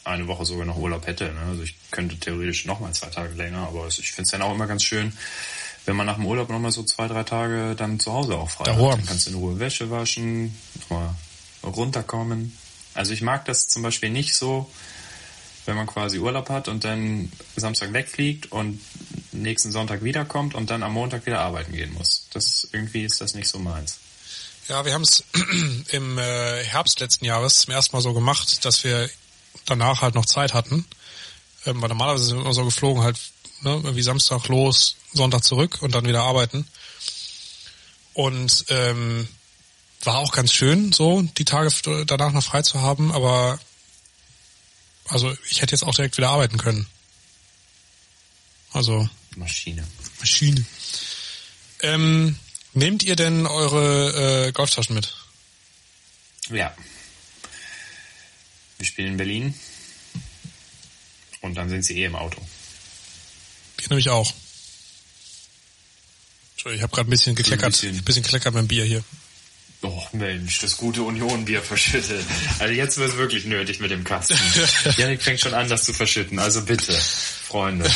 eine 0.08 0.28
Woche 0.28 0.46
sogar 0.46 0.66
noch 0.66 0.78
Urlaub 0.78 1.06
hätte. 1.08 1.26
Ne? 1.26 1.40
Also 1.50 1.64
ich 1.64 1.76
könnte 1.92 2.18
theoretisch 2.18 2.66
noch 2.66 2.80
mal 2.80 2.94
zwei 2.94 3.08
Tage 3.08 3.34
länger, 3.34 3.68
aber 3.68 3.88
ich 3.88 4.12
finde 4.12 4.24
es 4.24 4.32
dann 4.32 4.42
auch 4.42 4.54
immer 4.54 4.68
ganz 4.68 4.84
schön, 4.84 5.14
wenn 5.86 5.96
man 5.96 6.06
nach 6.06 6.16
dem 6.16 6.26
Urlaub 6.26 6.50
noch 6.50 6.60
mal 6.60 6.72
so 6.72 6.84
zwei, 6.84 7.08
drei 7.08 7.24
Tage 7.24 7.76
dann 7.76 8.00
zu 8.00 8.12
Hause 8.14 8.36
auch 8.36 8.50
frei 8.50 8.66
Da 8.66 8.76
hat. 8.76 9.00
Dann 9.00 9.06
kannst 9.06 9.28
du 9.28 9.32
in 9.32 9.38
Ruhe 9.38 9.60
Wäsche 9.60 9.90
waschen, 9.90 10.56
noch 10.82 10.90
mal 10.90 11.16
runterkommen. 11.64 12.58
Also 12.94 13.14
ich 13.14 13.22
mag 13.22 13.46
das 13.46 13.68
zum 13.68 13.84
Beispiel 13.84 14.10
nicht 14.10 14.36
so, 14.36 14.70
wenn 15.66 15.76
man 15.76 15.86
quasi 15.86 16.20
Urlaub 16.20 16.50
hat 16.50 16.68
und 16.68 16.84
dann 16.84 17.32
Samstag 17.56 17.94
wegfliegt 17.94 18.52
und 18.52 18.82
nächsten 19.34 19.72
Sonntag 19.72 20.04
wiederkommt 20.04 20.56
und 20.56 20.70
dann 20.70 20.84
am 20.84 20.94
Montag 20.94 21.26
wieder 21.26 21.42
arbeiten 21.42 21.74
gehen 21.74 21.94
muss. 21.94 22.28
Das 22.34 22.68
irgendwie 22.72 23.04
ist 23.04 23.22
das 23.22 23.34
nicht 23.34 23.48
so 23.48 23.60
meins. 23.60 24.00
Ja, 24.68 24.84
wir 24.84 24.94
haben 24.94 25.04
es 25.04 25.24
im 25.92 26.18
äh, 26.18 26.64
Herbst 26.64 27.00
letzten 27.00 27.26
Jahres 27.26 27.62
zum 27.62 27.74
ersten 27.74 27.96
Mal 27.96 28.02
so 28.02 28.14
gemacht, 28.14 28.66
dass 28.66 28.84
wir 28.84 29.10
danach 29.68 30.02
halt 30.02 30.16
noch 30.16 30.26
Zeit 30.26 30.54
hatten. 30.54 30.86
Ähm, 31.66 31.82
weil 31.82 31.90
normalerweise 31.90 32.26
sind 32.26 32.38
wir 32.38 32.42
immer 32.42 32.54
so 32.54 32.66
geflogen, 32.66 33.04
halt 33.04 33.20
ne, 33.62 33.72
irgendwie 33.72 34.02
Samstag 34.02 34.48
los, 34.48 34.96
Sonntag 35.14 35.44
zurück 35.44 35.80
und 35.82 35.94
dann 35.94 36.08
wieder 36.08 36.24
arbeiten. 36.24 36.68
Und 38.14 38.66
ähm, 38.70 39.28
war 40.04 40.18
auch 40.18 40.32
ganz 40.32 40.54
schön, 40.54 40.92
so 40.92 41.22
die 41.22 41.46
Tage 41.46 41.70
danach 42.06 42.32
noch 42.32 42.44
frei 42.44 42.62
zu 42.62 42.82
haben, 42.82 43.12
aber 43.12 43.60
also 45.10 45.36
ich 45.50 45.62
hätte 45.62 45.74
jetzt 45.74 45.84
auch 45.84 45.96
direkt 45.96 46.18
wieder 46.18 46.30
arbeiten 46.30 46.58
können. 46.58 46.88
Also 48.72 49.10
Maschine. 49.36 49.86
Maschine. 50.20 50.66
Ähm, 51.82 52.38
nehmt 52.74 53.04
ihr 53.04 53.16
denn 53.16 53.46
eure 53.46 54.48
äh, 54.48 54.52
Golftaschen 54.52 54.96
mit? 54.96 55.16
Ja. 56.50 56.76
Wir 58.78 58.86
spielen 58.86 59.10
in 59.10 59.18
Berlin 59.18 59.54
und 61.42 61.56
dann 61.56 61.70
sind 61.70 61.84
sie 61.84 62.00
eh 62.00 62.06
im 62.06 62.16
Auto. 62.16 62.42
Ich 63.80 63.90
nämlich 63.90 64.10
auch. 64.10 64.32
Entschuldigung, 66.54 66.78
ich 66.78 66.84
habe 66.84 66.96
gerade 66.96 67.08
ein 67.08 67.12
bisschen 67.12 67.36
gekleckert. 67.36 67.66
Ein 67.66 67.72
bisschen, 67.72 67.96
ein 67.96 68.04
bisschen 68.04 68.24
gekleckert 68.24 68.54
beim 68.54 68.68
Bier 68.68 68.86
hier. 68.86 69.04
Oh 69.84 70.04
Mensch, 70.12 70.60
das 70.60 70.78
gute 70.78 71.04
Union-Bier 71.04 71.62
verschüttet. 71.62 72.26
Also 72.58 72.74
jetzt 72.74 72.98
wird 72.98 73.12
es 73.12 73.18
wirklich 73.18 73.46
nötig 73.46 73.80
mit 73.80 73.92
dem 73.92 74.04
Kasten. 74.04 74.36
Janik 74.98 75.22
fängt 75.22 75.40
schon 75.40 75.54
an, 75.54 75.70
das 75.70 75.84
zu 75.84 75.94
verschütten. 75.94 76.40
Also 76.40 76.64
bitte, 76.64 76.94
Freunde. 76.94 77.90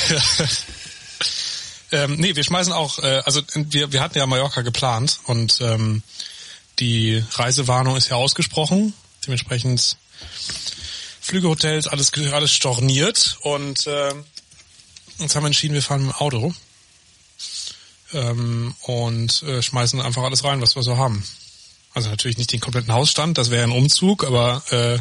ähm, 1.92 2.18
nee, 2.18 2.36
wir 2.36 2.44
schmeißen 2.44 2.72
auch, 2.72 3.00
äh, 3.00 3.22
also 3.26 3.42
wir, 3.56 3.92
wir 3.92 4.02
hatten 4.02 4.18
ja 4.18 4.28
Mallorca 4.28 4.62
geplant 4.62 5.20
und 5.24 5.60
ähm, 5.62 6.04
die 6.78 7.24
Reisewarnung 7.32 7.98
ist 7.98 8.10
ja 8.10 8.16
ausgesprochen. 8.16 8.94
Dementsprechend 9.26 9.98
Flüge, 11.22 11.48
Hotels, 11.48 11.88
alles, 11.88 12.12
alles 12.32 12.52
storniert 12.52 13.38
und 13.42 13.88
äh, 13.88 14.14
uns 15.20 15.36
haben 15.36 15.44
wir 15.44 15.48
entschieden, 15.48 15.74
wir 15.74 15.84
fahren 15.84 16.06
mit 16.06 16.16
dem 16.16 16.18
Auto 16.18 16.54
ähm, 18.14 18.76
und 18.82 19.44
äh, 19.44 19.62
schmeißen 19.62 20.02
einfach 20.02 20.24
alles 20.24 20.44
rein, 20.44 20.62
was 20.62 20.76
wir 20.76 20.84
so 20.84 20.98
haben. 20.98 21.24
Also 21.94 22.10
natürlich 22.10 22.38
nicht 22.38 22.54
den 22.54 22.62
kompletten 22.62 22.94
Hausstand, 22.94 23.38
das 23.38 23.52
wäre 23.52 23.64
ein 23.64 23.72
Umzug, 23.72 24.24
aber 24.24 24.64
äh, 24.70 24.98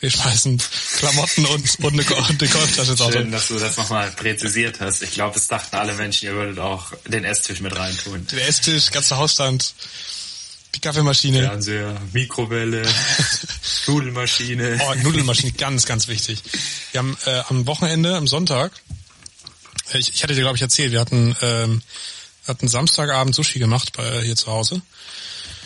wir 0.00 0.10
schmeißen 0.10 0.62
Klamotten 0.96 1.44
und, 1.46 1.80
und 1.80 1.92
eine, 1.92 2.16
und 2.16 2.42
eine 2.42 2.50
Golftasche 2.50 2.92
ins 2.92 3.00
Auto. 3.00 3.12
Schön, 3.12 3.32
dass 3.32 3.48
du 3.48 3.58
das 3.58 3.76
nochmal 3.76 4.10
präzisiert 4.12 4.80
hast. 4.80 5.02
Ich 5.02 5.10
glaube, 5.10 5.36
es 5.36 5.48
dachten 5.48 5.76
alle 5.76 5.92
Menschen, 5.94 6.26
ihr 6.26 6.34
würdet 6.34 6.60
auch 6.60 6.92
den 7.06 7.24
Esstisch 7.24 7.60
mit 7.60 7.74
reintun. 7.76 8.26
Den 8.28 8.38
Esstisch, 8.38 8.92
ganzer 8.92 9.16
Hausstand, 9.16 9.74
die 10.74 10.80
Kaffeemaschine. 10.80 11.42
Fernseher, 11.42 12.00
Mikrowelle, 12.12 12.82
Nudelmaschine. 13.86 14.80
Oh, 14.82 14.94
Nudelmaschine, 15.02 15.52
ganz, 15.52 15.86
ganz 15.86 16.08
wichtig. 16.08 16.42
Wir 16.92 16.98
haben 17.00 17.16
äh, 17.26 17.42
am 17.48 17.66
Wochenende, 17.66 18.16
am 18.16 18.26
Sonntag, 18.26 18.72
ich, 19.94 20.14
ich 20.14 20.22
hatte 20.22 20.34
dir, 20.34 20.42
glaube 20.42 20.56
ich, 20.56 20.62
erzählt, 20.62 20.92
wir 20.92 21.00
hatten, 21.00 21.36
ähm, 21.42 21.82
hatten 22.46 22.68
Samstagabend 22.68 23.34
Sushi 23.34 23.58
gemacht 23.58 23.92
bei 23.96 24.22
hier 24.22 24.36
zu 24.36 24.46
Hause. 24.46 24.82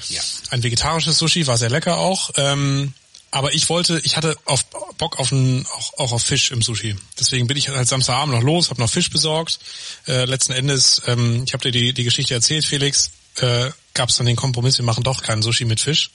Ja. 0.08 0.22
Ein 0.50 0.62
vegetarisches 0.62 1.18
Sushi 1.18 1.46
war 1.46 1.56
sehr 1.56 1.70
lecker 1.70 1.98
auch. 1.98 2.30
Ähm, 2.36 2.92
aber 3.30 3.52
ich 3.52 3.68
wollte, 3.68 4.00
ich 4.04 4.16
hatte 4.16 4.36
auf 4.44 4.64
Bock 4.96 5.18
auf 5.18 5.32
ein, 5.32 5.66
auch, 5.66 5.98
auch 5.98 6.12
auf 6.12 6.22
Fisch 6.22 6.52
im 6.52 6.62
Sushi. 6.62 6.94
Deswegen 7.18 7.48
bin 7.48 7.56
ich 7.56 7.68
halt 7.68 7.88
Samstagabend 7.88 8.34
noch 8.34 8.42
los, 8.42 8.70
habe 8.70 8.80
noch 8.80 8.90
Fisch 8.90 9.10
besorgt. 9.10 9.58
Äh, 10.06 10.24
letzten 10.26 10.52
Endes, 10.52 11.02
ähm, 11.06 11.42
ich 11.44 11.52
habe 11.52 11.62
dir 11.62 11.72
die, 11.72 11.92
die 11.92 12.04
Geschichte 12.04 12.34
erzählt, 12.34 12.64
Felix, 12.64 13.10
äh, 13.36 13.70
gab 13.94 14.08
es 14.08 14.16
dann 14.16 14.26
den 14.26 14.36
Kompromiss, 14.36 14.78
wir 14.78 14.84
machen 14.84 15.04
doch 15.04 15.22
keinen 15.22 15.42
Sushi 15.42 15.64
mit 15.64 15.80
Fisch, 15.80 16.10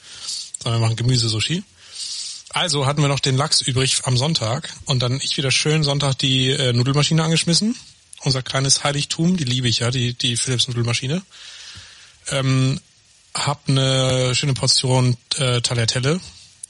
sondern 0.62 0.82
wir 0.82 0.88
machen 0.88 0.98
Gemüsesushi. 0.98 1.64
Also 2.52 2.86
hatten 2.86 3.02
wir 3.02 3.10
noch 3.10 3.20
den 3.20 3.38
Lachs 3.38 3.62
übrig 3.62 4.02
am 4.06 4.18
Sonntag 4.18 4.74
und 4.86 5.00
dann 5.02 5.20
ich 5.22 5.38
wieder 5.38 5.52
schön 5.52 5.84
Sonntag 5.84 6.16
die 6.18 6.50
äh, 6.50 6.74
Nudelmaschine 6.74 7.24
angeschmissen. 7.24 7.76
Unser 8.22 8.42
kleines 8.42 8.84
Heiligtum, 8.84 9.38
die 9.38 9.44
liebe 9.44 9.68
ich 9.68 9.80
ja, 9.80 9.92
die, 9.92 10.14
die 10.14 10.36
Philips 10.36 10.68
Nudelmaschine. 10.68 11.22
Ähm, 12.32 12.80
hab 13.34 13.70
eine 13.70 14.34
schöne 14.36 14.54
Portion 14.54 15.16
äh, 15.38 15.62
Tagliatelle 15.62 16.20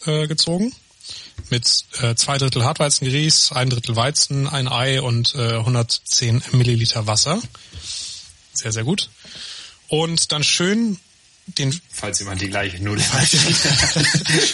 äh, 0.05 0.27
gezogen 0.27 0.73
mit 1.49 1.85
äh, 2.01 2.15
zwei 2.15 2.37
Drittel 2.37 2.63
Hartweizengrieß, 2.63 3.53
ein 3.53 3.69
Drittel 3.69 3.95
Weizen, 3.95 4.47
ein 4.47 4.67
Ei 4.67 5.01
und 5.01 5.33
äh, 5.35 5.55
110 5.55 6.43
Milliliter 6.51 7.07
Wasser. 7.07 7.41
Sehr, 8.53 8.71
sehr 8.71 8.83
gut. 8.83 9.09
Und 9.89 10.31
dann 10.31 10.43
schön 10.43 10.97
den... 11.45 11.79
Falls 11.89 12.19
jemand 12.19 12.41
die 12.41 12.49
gleiche 12.49 12.81
Nudel 12.83 13.03
falls, 13.03 13.35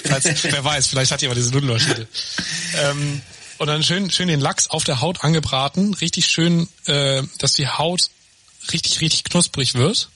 falls, 0.08 0.43
Wer 0.43 0.63
weiß, 0.63 0.88
vielleicht 0.88 1.12
hat 1.12 1.21
jemand 1.21 1.38
diese 1.38 1.52
Nudelmaschine. 1.52 2.08
Ähm, 2.76 3.21
und 3.58 3.67
dann 3.67 3.84
schön, 3.84 4.10
schön 4.12 4.28
den 4.28 4.39
Lachs 4.39 4.67
auf 4.67 4.84
der 4.84 5.02
Haut 5.02 5.24
angebraten. 5.24 5.93
Richtig 5.93 6.28
schön, 6.28 6.67
äh, 6.86 7.24
dass 7.39 7.54
die 7.54 7.67
Haut 7.67 8.10
richtig, 8.71 9.02
richtig 9.02 9.24
knusprig 9.24 9.76
wird 9.76 10.10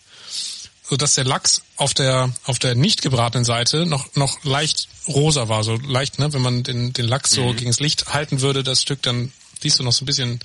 so 0.89 0.97
dass 0.97 1.13
der 1.13 1.23
Lachs 1.23 1.61
auf 1.75 1.93
der 1.93 2.33
auf 2.45 2.57
der 2.57 2.75
nicht 2.75 3.01
gebratenen 3.01 3.45
Seite 3.45 3.85
noch 3.85 4.15
noch 4.15 4.43
leicht 4.43 4.87
rosa 5.07 5.47
war, 5.47 5.63
so 5.63 5.75
leicht, 5.75 6.17
ne, 6.19 6.33
wenn 6.33 6.41
man 6.41 6.63
den 6.63 6.93
den 6.93 7.07
Lachs 7.07 7.31
so 7.31 7.43
mhm. 7.43 7.55
gegen 7.55 7.69
das 7.69 7.79
Licht 7.79 8.07
halten 8.07 8.41
würde, 8.41 8.63
das 8.63 8.81
Stück, 8.81 9.01
dann 9.03 9.31
siehst 9.61 9.79
du 9.79 9.83
noch 9.83 9.93
so 9.93 10.03
ein 10.03 10.07
bisschen 10.07 10.39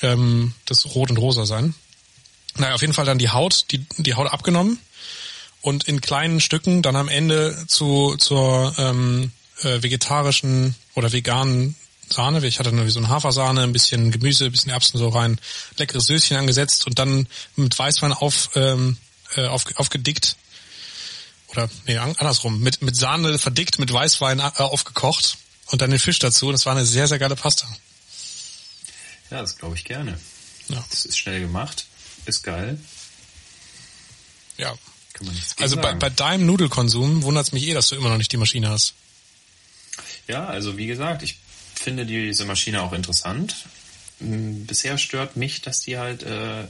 ähm, 0.00 0.54
das 0.64 0.94
rot 0.94 1.10
und 1.10 1.18
rosa 1.18 1.44
sein. 1.44 1.74
Naja, 2.56 2.74
auf 2.74 2.80
jeden 2.80 2.92
Fall 2.92 3.04
dann 3.04 3.18
die 3.18 3.30
Haut, 3.30 3.66
die 3.70 3.84
die 3.98 4.14
Haut 4.14 4.30
abgenommen 4.30 4.78
und 5.60 5.84
in 5.84 6.00
kleinen 6.00 6.40
Stücken 6.40 6.82
dann 6.82 6.96
am 6.96 7.08
Ende 7.08 7.64
zu 7.66 8.16
zur 8.16 8.74
ähm, 8.78 9.32
äh, 9.62 9.82
vegetarischen 9.82 10.74
oder 10.94 11.12
veganen 11.12 11.74
Sahne. 12.08 12.46
Ich 12.46 12.58
hatte 12.58 12.72
nur 12.72 12.86
wie 12.86 12.90
so 12.90 13.00
eine 13.00 13.08
Hafersahne, 13.08 13.62
ein 13.62 13.72
bisschen 13.72 14.10
Gemüse, 14.10 14.46
ein 14.46 14.52
bisschen 14.52 14.70
Erbsen 14.70 14.98
so 14.98 15.08
rein, 15.08 15.40
leckeres 15.78 16.06
Söschen 16.06 16.36
angesetzt 16.36 16.86
und 16.86 16.98
dann 16.98 17.26
mit 17.56 17.78
Weißwein 17.78 18.12
auf 18.12 18.50
ähm, 18.54 18.98
äh, 19.36 19.46
auf, 19.46 19.64
aufgedickt 19.76 20.36
oder 21.48 21.68
nee, 21.86 21.96
andersrum, 21.96 22.60
mit, 22.60 22.82
mit 22.82 22.96
Sahne 22.96 23.38
verdickt, 23.38 23.78
mit 23.78 23.92
Weißwein 23.92 24.40
äh, 24.40 24.50
aufgekocht 24.58 25.38
und 25.66 25.82
dann 25.82 25.90
den 25.90 25.98
Fisch 25.98 26.18
dazu. 26.18 26.52
Das 26.52 26.66
war 26.66 26.72
eine 26.72 26.84
sehr, 26.84 27.08
sehr 27.08 27.18
geile 27.18 27.36
Pasta. 27.36 27.66
Ja, 29.30 29.40
das 29.40 29.56
glaube 29.56 29.76
ich 29.76 29.84
gerne. 29.84 30.18
Ja. 30.68 30.84
Das 30.90 31.04
ist 31.04 31.18
schnell 31.18 31.40
gemacht, 31.40 31.86
ist 32.26 32.42
geil. 32.42 32.78
Ja. 34.56 34.74
Kann 35.14 35.26
man 35.26 35.34
nichts 35.34 35.56
also 35.58 35.76
bei, 35.76 35.94
bei 35.94 36.10
deinem 36.10 36.46
Nudelkonsum 36.46 37.22
wundert 37.22 37.46
es 37.46 37.52
mich 37.52 37.66
eh, 37.68 37.74
dass 37.74 37.88
du 37.88 37.94
immer 37.94 38.08
noch 38.08 38.18
nicht 38.18 38.32
die 38.32 38.36
Maschine 38.36 38.68
hast. 38.68 38.94
Ja, 40.26 40.46
also 40.46 40.76
wie 40.76 40.86
gesagt, 40.86 41.22
ich 41.22 41.38
finde 41.74 42.04
diese 42.04 42.44
Maschine 42.44 42.82
auch 42.82 42.92
interessant. 42.92 43.54
Bisher 44.18 44.98
stört 44.98 45.36
mich, 45.36 45.60
dass 45.60 45.80
die 45.80 45.98
halt 45.98 46.22
äh, 46.22 46.64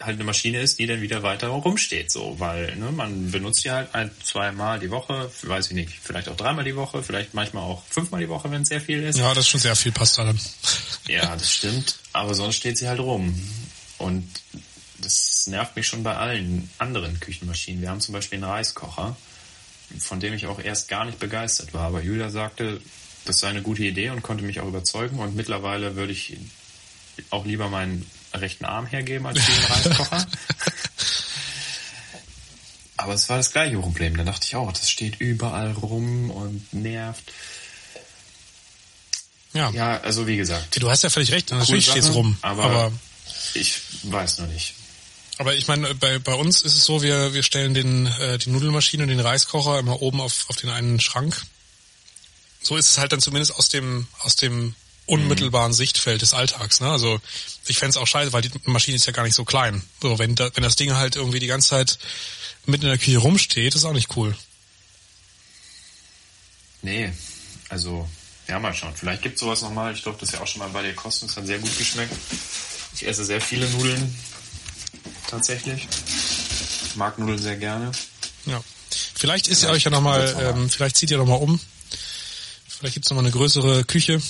halt 0.00 0.16
eine 0.16 0.24
Maschine 0.24 0.60
ist, 0.60 0.78
die 0.78 0.86
dann 0.86 1.02
wieder 1.02 1.22
weiter 1.22 1.48
rumsteht, 1.48 2.10
so, 2.10 2.36
weil 2.38 2.74
ne, 2.76 2.90
man 2.90 3.30
benutzt 3.30 3.64
die 3.64 3.70
halt 3.70 3.94
ein, 3.94 4.10
zweimal 4.24 4.78
die 4.78 4.90
Woche, 4.90 5.30
weiß 5.42 5.68
ich 5.68 5.72
nicht, 5.74 5.92
vielleicht 6.02 6.28
auch 6.28 6.36
dreimal 6.36 6.64
die 6.64 6.76
Woche, 6.76 7.02
vielleicht 7.02 7.34
manchmal 7.34 7.64
auch 7.64 7.82
fünfmal 7.88 8.20
die 8.20 8.28
Woche, 8.28 8.50
wenn 8.50 8.62
es 8.62 8.68
sehr 8.68 8.80
viel 8.80 9.02
ist. 9.02 9.18
Ja, 9.18 9.28
das 9.34 9.44
ist 9.44 9.48
schon 9.48 9.60
sehr 9.60 9.76
viel 9.76 9.92
Pasta 9.92 10.24
dann. 10.24 10.40
ja, 11.08 11.36
das 11.36 11.52
stimmt, 11.52 11.98
aber 12.12 12.34
sonst 12.34 12.56
steht 12.56 12.78
sie 12.78 12.88
halt 12.88 13.00
rum 13.00 13.38
und 13.98 14.26
das 14.98 15.46
nervt 15.46 15.76
mich 15.76 15.86
schon 15.86 16.02
bei 16.02 16.16
allen 16.16 16.70
anderen 16.78 17.20
Küchenmaschinen. 17.20 17.80
Wir 17.80 17.90
haben 17.90 18.00
zum 18.00 18.12
Beispiel 18.12 18.36
einen 18.36 18.50
Reiskocher, 18.50 19.16
von 19.98 20.20
dem 20.20 20.34
ich 20.34 20.46
auch 20.46 20.60
erst 20.60 20.88
gar 20.88 21.04
nicht 21.04 21.18
begeistert 21.18 21.74
war, 21.74 21.86
aber 21.86 22.02
Julia 22.02 22.30
sagte, 22.30 22.80
das 23.24 23.40
sei 23.40 23.48
eine 23.48 23.62
gute 23.62 23.84
Idee 23.84 24.10
und 24.10 24.22
konnte 24.22 24.44
mich 24.44 24.60
auch 24.60 24.68
überzeugen 24.68 25.18
und 25.18 25.36
mittlerweile 25.36 25.96
würde 25.96 26.12
ich 26.12 26.36
auch 27.28 27.44
lieber 27.44 27.68
meinen 27.68 28.06
rechten 28.32 28.64
Arm 28.64 28.86
hergeben 28.86 29.26
als 29.26 29.44
diesen 29.44 29.64
Reiskocher. 29.64 30.26
Aber 32.96 33.14
es 33.14 33.28
war 33.28 33.38
das 33.38 33.52
gleiche 33.52 33.78
Problem. 33.78 34.16
Da 34.16 34.24
dachte 34.24 34.46
ich 34.46 34.56
auch, 34.56 34.70
das 34.72 34.90
steht 34.90 35.20
überall 35.20 35.72
rum 35.72 36.30
und 36.30 36.72
nervt. 36.72 37.32
Ja. 39.54 39.70
Ja, 39.70 40.00
also 40.00 40.26
wie 40.26 40.36
gesagt. 40.36 40.80
Du 40.80 40.90
hast 40.90 41.02
ja 41.02 41.10
völlig 41.10 41.32
recht, 41.32 41.50
natürlich 41.50 41.86
steht 41.86 42.04
es 42.04 42.12
rum. 42.12 42.36
Aber, 42.42 42.64
aber, 42.64 42.92
ich 43.54 43.80
weiß 44.02 44.38
noch 44.38 44.48
nicht. 44.48 44.74
Aber 45.38 45.54
ich 45.54 45.66
meine, 45.66 45.94
bei, 45.94 46.18
bei 46.18 46.34
uns 46.34 46.60
ist 46.60 46.76
es 46.76 46.84
so, 46.84 47.02
wir, 47.02 47.32
wir 47.32 47.42
stellen 47.42 47.72
den, 47.72 48.06
äh, 48.06 48.36
die 48.36 48.50
Nudelmaschine 48.50 49.04
und 49.04 49.08
den 49.08 49.20
Reiskocher 49.20 49.78
immer 49.78 50.02
oben 50.02 50.20
auf, 50.20 50.44
auf 50.48 50.56
den 50.56 50.68
einen 50.68 51.00
Schrank. 51.00 51.40
So 52.60 52.76
ist 52.76 52.90
es 52.90 52.98
halt 52.98 53.12
dann 53.12 53.20
zumindest 53.20 53.54
aus 53.54 53.70
dem, 53.70 54.06
aus 54.18 54.36
dem 54.36 54.74
unmittelbaren 55.10 55.72
Sichtfeld 55.72 56.22
des 56.22 56.34
Alltags. 56.34 56.80
Ne? 56.80 56.90
Also 56.90 57.20
ich 57.66 57.78
fände 57.78 57.90
es 57.90 57.96
auch 57.96 58.06
scheiße, 58.06 58.32
weil 58.32 58.42
die 58.42 58.50
Maschine 58.64 58.96
ist 58.96 59.06
ja 59.06 59.12
gar 59.12 59.24
nicht 59.24 59.34
so 59.34 59.44
klein. 59.44 59.82
So, 60.00 60.18
wenn, 60.18 60.36
da, 60.36 60.50
wenn 60.54 60.62
das 60.62 60.76
Ding 60.76 60.94
halt 60.94 61.16
irgendwie 61.16 61.40
die 61.40 61.46
ganze 61.46 61.68
Zeit 61.68 61.98
mitten 62.66 62.84
in 62.84 62.90
der 62.90 62.98
Küche 62.98 63.18
rumsteht, 63.18 63.74
ist 63.74 63.84
auch 63.84 63.92
nicht 63.92 64.16
cool. 64.16 64.36
Nee, 66.82 67.12
also 67.68 68.08
ja, 68.48 68.58
mal 68.58 68.72
schauen. 68.72 68.94
Vielleicht 68.94 69.22
gibt 69.22 69.34
es 69.34 69.40
sowas 69.40 69.62
nochmal. 69.62 69.94
Ich 69.94 70.02
durfte 70.02 70.24
das 70.24 70.32
ja 70.32 70.40
auch 70.40 70.46
schon 70.46 70.60
mal 70.60 70.68
bei 70.70 70.82
dir 70.82 70.94
kosten. 70.94 71.26
Es 71.26 71.36
hat 71.36 71.46
sehr 71.46 71.58
gut 71.58 71.76
geschmeckt. 71.76 72.12
Ich 72.94 73.06
esse 73.06 73.24
sehr 73.24 73.40
viele 73.40 73.68
Nudeln. 73.70 74.16
Tatsächlich. 75.28 75.86
Ich 76.86 76.96
mag 76.96 77.18
Nudeln 77.18 77.38
sehr 77.38 77.56
gerne. 77.56 77.92
Ja. 78.46 78.62
Vielleicht 79.14 79.48
ist 79.48 79.62
ihr 79.62 79.68
euch 79.68 79.84
ja 79.84 79.90
nochmal, 79.90 80.34
ähm, 80.40 80.70
vielleicht 80.70 80.96
zieht 80.96 81.10
ihr 81.10 81.18
nochmal 81.18 81.38
um. 81.38 81.60
Vielleicht 82.66 82.94
gibt's 82.94 83.10
noch 83.10 83.16
mal 83.16 83.22
eine 83.22 83.30
größere 83.30 83.84
Küche. 83.84 84.20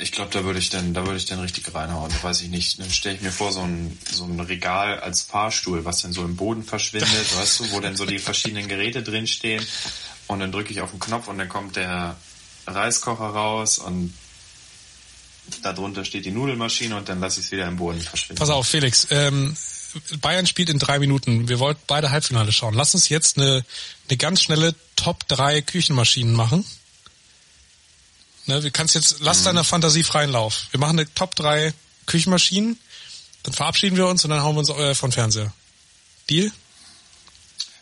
Ich 0.00 0.12
glaube, 0.12 0.30
da 0.32 0.44
würde 0.44 0.58
ich 0.58 0.70
dann, 0.70 0.94
da 0.94 1.04
würde 1.04 1.16
ich 1.16 1.24
dann 1.26 1.40
richtig 1.40 1.74
reinhauen. 1.74 2.12
Weiß 2.22 2.42
ich 2.42 2.48
nicht. 2.48 2.78
Dann 2.78 2.90
stelle 2.90 3.16
ich 3.16 3.22
mir 3.22 3.32
vor, 3.32 3.52
so 3.52 3.60
ein, 3.60 3.98
so 4.10 4.24
ein 4.24 4.38
Regal 4.38 5.00
als 5.00 5.22
Fahrstuhl, 5.22 5.84
was 5.84 6.02
dann 6.02 6.12
so 6.12 6.24
im 6.24 6.36
Boden 6.36 6.62
verschwindet, 6.62 7.36
weißt 7.36 7.60
du, 7.60 7.72
wo 7.72 7.80
dann 7.80 7.96
so 7.96 8.06
die 8.06 8.18
verschiedenen 8.18 8.68
Geräte 8.68 9.02
drinstehen. 9.02 9.64
Und 10.28 10.40
dann 10.40 10.52
drücke 10.52 10.72
ich 10.72 10.80
auf 10.80 10.90
den 10.90 11.00
Knopf 11.00 11.28
und 11.28 11.38
dann 11.38 11.48
kommt 11.48 11.76
der 11.76 12.16
Reiskocher 12.66 13.24
raus 13.24 13.78
und 13.78 14.14
darunter 15.62 16.04
steht 16.04 16.26
die 16.26 16.30
Nudelmaschine 16.30 16.96
und 16.96 17.08
dann 17.08 17.20
lasse 17.20 17.40
ich 17.40 17.46
es 17.46 17.52
wieder 17.52 17.66
im 17.66 17.76
Boden 17.76 18.00
verschwinden. 18.00 18.38
Pass 18.38 18.50
auf, 18.50 18.66
Felix. 18.66 19.06
Ähm, 19.10 19.56
Bayern 20.20 20.46
spielt 20.46 20.68
in 20.68 20.78
drei 20.78 20.98
Minuten. 20.98 21.48
Wir 21.48 21.58
wollten 21.58 21.80
beide 21.86 22.10
Halbfinale 22.10 22.52
schauen. 22.52 22.74
Lass 22.74 22.94
uns 22.94 23.08
jetzt 23.08 23.38
eine, 23.38 23.64
eine 24.08 24.16
ganz 24.16 24.42
schnelle 24.42 24.74
Top 24.96 25.26
3 25.28 25.62
Küchenmaschinen 25.62 26.34
machen. 26.34 26.64
Ne, 28.48 28.62
wir 28.62 28.70
kannst 28.70 28.94
jetzt, 28.94 29.16
lass 29.20 29.40
mhm. 29.40 29.44
deiner 29.44 29.64
Fantasie 29.64 30.02
freien 30.02 30.30
Lauf. 30.30 30.68
Wir 30.70 30.80
machen 30.80 30.98
eine 30.98 31.12
Top 31.14 31.34
3 31.34 31.74
Küchenmaschinen, 32.06 32.78
dann 33.42 33.52
verabschieden 33.52 33.96
wir 33.98 34.06
uns 34.06 34.24
und 34.24 34.30
dann 34.30 34.42
hauen 34.42 34.54
wir 34.54 34.60
uns 34.60 34.70
äh, 34.70 34.94
von 34.94 35.12
Fernseher. 35.12 35.52
Deal? 36.30 36.50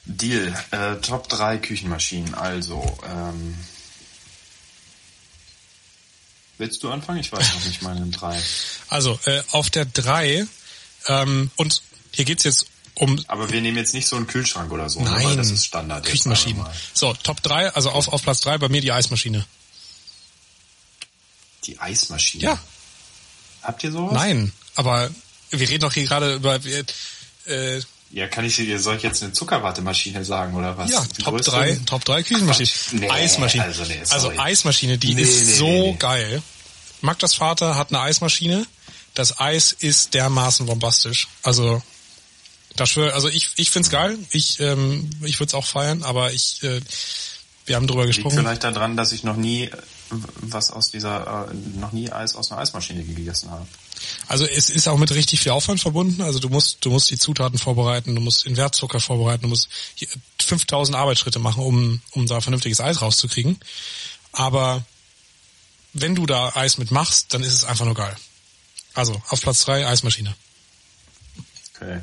Deal. 0.06 0.52
Äh, 0.72 0.96
Top 0.96 1.28
3 1.28 1.58
Küchenmaschinen. 1.58 2.34
Also, 2.34 2.98
ähm, 3.08 3.56
willst 6.58 6.82
du 6.82 6.90
anfangen? 6.90 7.20
Ich 7.20 7.30
weiß 7.30 7.54
noch 7.54 7.64
nicht 7.64 7.82
meine 7.82 8.04
drei. 8.10 8.36
Also, 8.88 9.20
äh, 9.24 9.42
auf 9.52 9.70
der 9.70 9.84
3, 9.84 10.48
ähm, 11.06 11.52
und 11.54 11.82
hier 12.10 12.24
geht's 12.24 12.42
jetzt 12.42 12.66
um. 12.94 13.24
Aber 13.28 13.50
wir 13.50 13.60
nehmen 13.60 13.76
jetzt 13.76 13.94
nicht 13.94 14.08
so 14.08 14.16
einen 14.16 14.26
Kühlschrank 14.26 14.72
oder 14.72 14.90
so, 14.90 15.00
ne? 15.00 15.10
Nein, 15.10 15.24
weil 15.26 15.36
das 15.36 15.52
ist 15.52 15.64
Standard. 15.64 16.04
Küchenmaschinen. 16.04 16.66
So, 16.92 17.14
Top 17.14 17.40
3, 17.44 17.68
also 17.70 17.90
auf, 17.90 18.08
auf 18.08 18.22
Platz 18.22 18.40
3 18.40 18.58
bei 18.58 18.68
mir 18.68 18.80
die 18.80 18.90
Eismaschine. 18.90 19.46
Die 21.66 21.78
Eismaschine? 21.80 22.44
Ja. 22.44 22.58
Habt 23.62 23.82
ihr 23.82 23.92
sowas? 23.92 24.14
Nein, 24.14 24.52
aber 24.76 25.10
wir 25.50 25.68
reden 25.68 25.80
doch 25.80 25.92
hier 25.92 26.04
gerade 26.04 26.34
über. 26.34 26.60
Äh, 27.46 27.80
ja, 28.12 28.28
kann 28.28 28.44
ich 28.44 28.56
soll 28.78 28.96
ich 28.96 29.02
jetzt 29.02 29.22
eine 29.22 29.32
Zuckerwattemaschine 29.32 30.24
sagen 30.24 30.54
oder 30.54 30.78
was? 30.78 30.90
Ja, 30.90 31.04
die 31.18 31.22
Top 31.22 31.40
3, 31.40 31.80
Top 31.86 32.04
3 32.04 32.22
Küchenmaschine. 32.22 32.68
Nee, 32.92 33.10
Eismaschine. 33.10 33.64
Also, 33.64 33.84
nee, 33.84 34.00
also 34.08 34.32
Eismaschine, 34.38 34.98
die 34.98 35.14
nee, 35.14 35.22
ist 35.22 35.56
so 35.56 35.96
geil. 35.98 36.42
Magdas 37.00 37.34
Vater 37.34 37.74
hat 37.74 37.90
eine 37.90 38.00
Eismaschine. 38.00 38.66
Das 39.14 39.40
Eis 39.40 39.72
ist 39.72 40.14
dermaßen 40.14 40.66
bombastisch. 40.66 41.28
Also 41.42 41.82
das 42.76 42.90
schwör, 42.90 43.14
also 43.14 43.28
ich 43.28 43.48
ich 43.56 43.70
find's 43.70 43.90
geil. 43.90 44.18
Ich 44.30 44.60
ähm, 44.60 45.10
ich 45.22 45.40
würde 45.40 45.48
es 45.48 45.54
auch 45.54 45.66
feiern, 45.66 46.02
aber 46.02 46.32
ich 46.32 46.62
äh, 46.62 46.80
wir 47.64 47.76
haben 47.76 47.86
drüber 47.86 48.06
gesprochen. 48.06 48.36
Liegt 48.36 48.46
vielleicht 48.46 48.64
daran, 48.64 48.96
dass 48.96 49.12
ich 49.12 49.24
noch 49.24 49.36
nie 49.36 49.70
was 50.10 50.70
aus 50.70 50.90
dieser, 50.90 51.48
äh, 51.50 51.78
noch 51.78 51.92
nie 51.92 52.10
Eis 52.10 52.34
aus 52.36 52.50
einer 52.50 52.60
Eismaschine 52.60 53.04
gegessen 53.04 53.50
habe. 53.50 53.66
Also 54.28 54.46
es 54.46 54.70
ist 54.70 54.88
auch 54.88 54.98
mit 54.98 55.10
richtig 55.10 55.40
viel 55.40 55.52
Aufwand 55.52 55.80
verbunden. 55.80 56.22
Also 56.22 56.38
du 56.38 56.48
musst, 56.48 56.84
du 56.84 56.90
musst 56.90 57.10
die 57.10 57.18
Zutaten 57.18 57.58
vorbereiten, 57.58 58.14
du 58.14 58.20
musst 58.20 58.46
den 58.46 58.56
Wertzucker 58.56 59.00
vorbereiten, 59.00 59.42
du 59.42 59.48
musst 59.48 59.68
5000 60.38 60.96
Arbeitsschritte 60.96 61.38
machen, 61.38 61.62
um, 61.62 62.00
um 62.12 62.26
da 62.26 62.40
vernünftiges 62.40 62.80
Eis 62.80 63.02
rauszukriegen. 63.02 63.58
Aber 64.32 64.84
wenn 65.92 66.14
du 66.14 66.26
da 66.26 66.52
Eis 66.54 66.78
mitmachst, 66.78 67.32
dann 67.32 67.42
ist 67.42 67.54
es 67.54 67.64
einfach 67.64 67.84
nur 67.84 67.94
geil. 67.94 68.16
Also 68.94 69.20
auf 69.28 69.40
Platz 69.40 69.64
drei 69.64 69.86
Eismaschine. 69.86 70.34
Okay. 71.74 72.00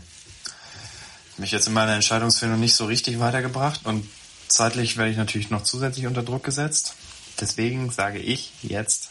Mich 1.38 1.52
jetzt 1.52 1.68
in 1.68 1.74
meiner 1.74 1.94
Entscheidungsfindung 1.94 2.60
nicht 2.60 2.76
so 2.76 2.86
richtig 2.86 3.20
weitergebracht 3.20 3.82
und 3.86 4.08
zeitlich 4.48 4.98
werde 4.98 5.12
ich 5.12 5.18
natürlich 5.18 5.50
noch 5.50 5.64
zusätzlich 5.64 6.06
unter 6.06 6.22
Druck 6.22 6.44
gesetzt. 6.44 6.96
Deswegen 7.40 7.92
sage 7.92 8.20
ich 8.20 8.52
jetzt 8.62 9.10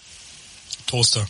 Toaster. 0.86 1.26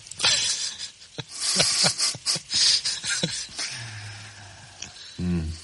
hm. 5.17 5.57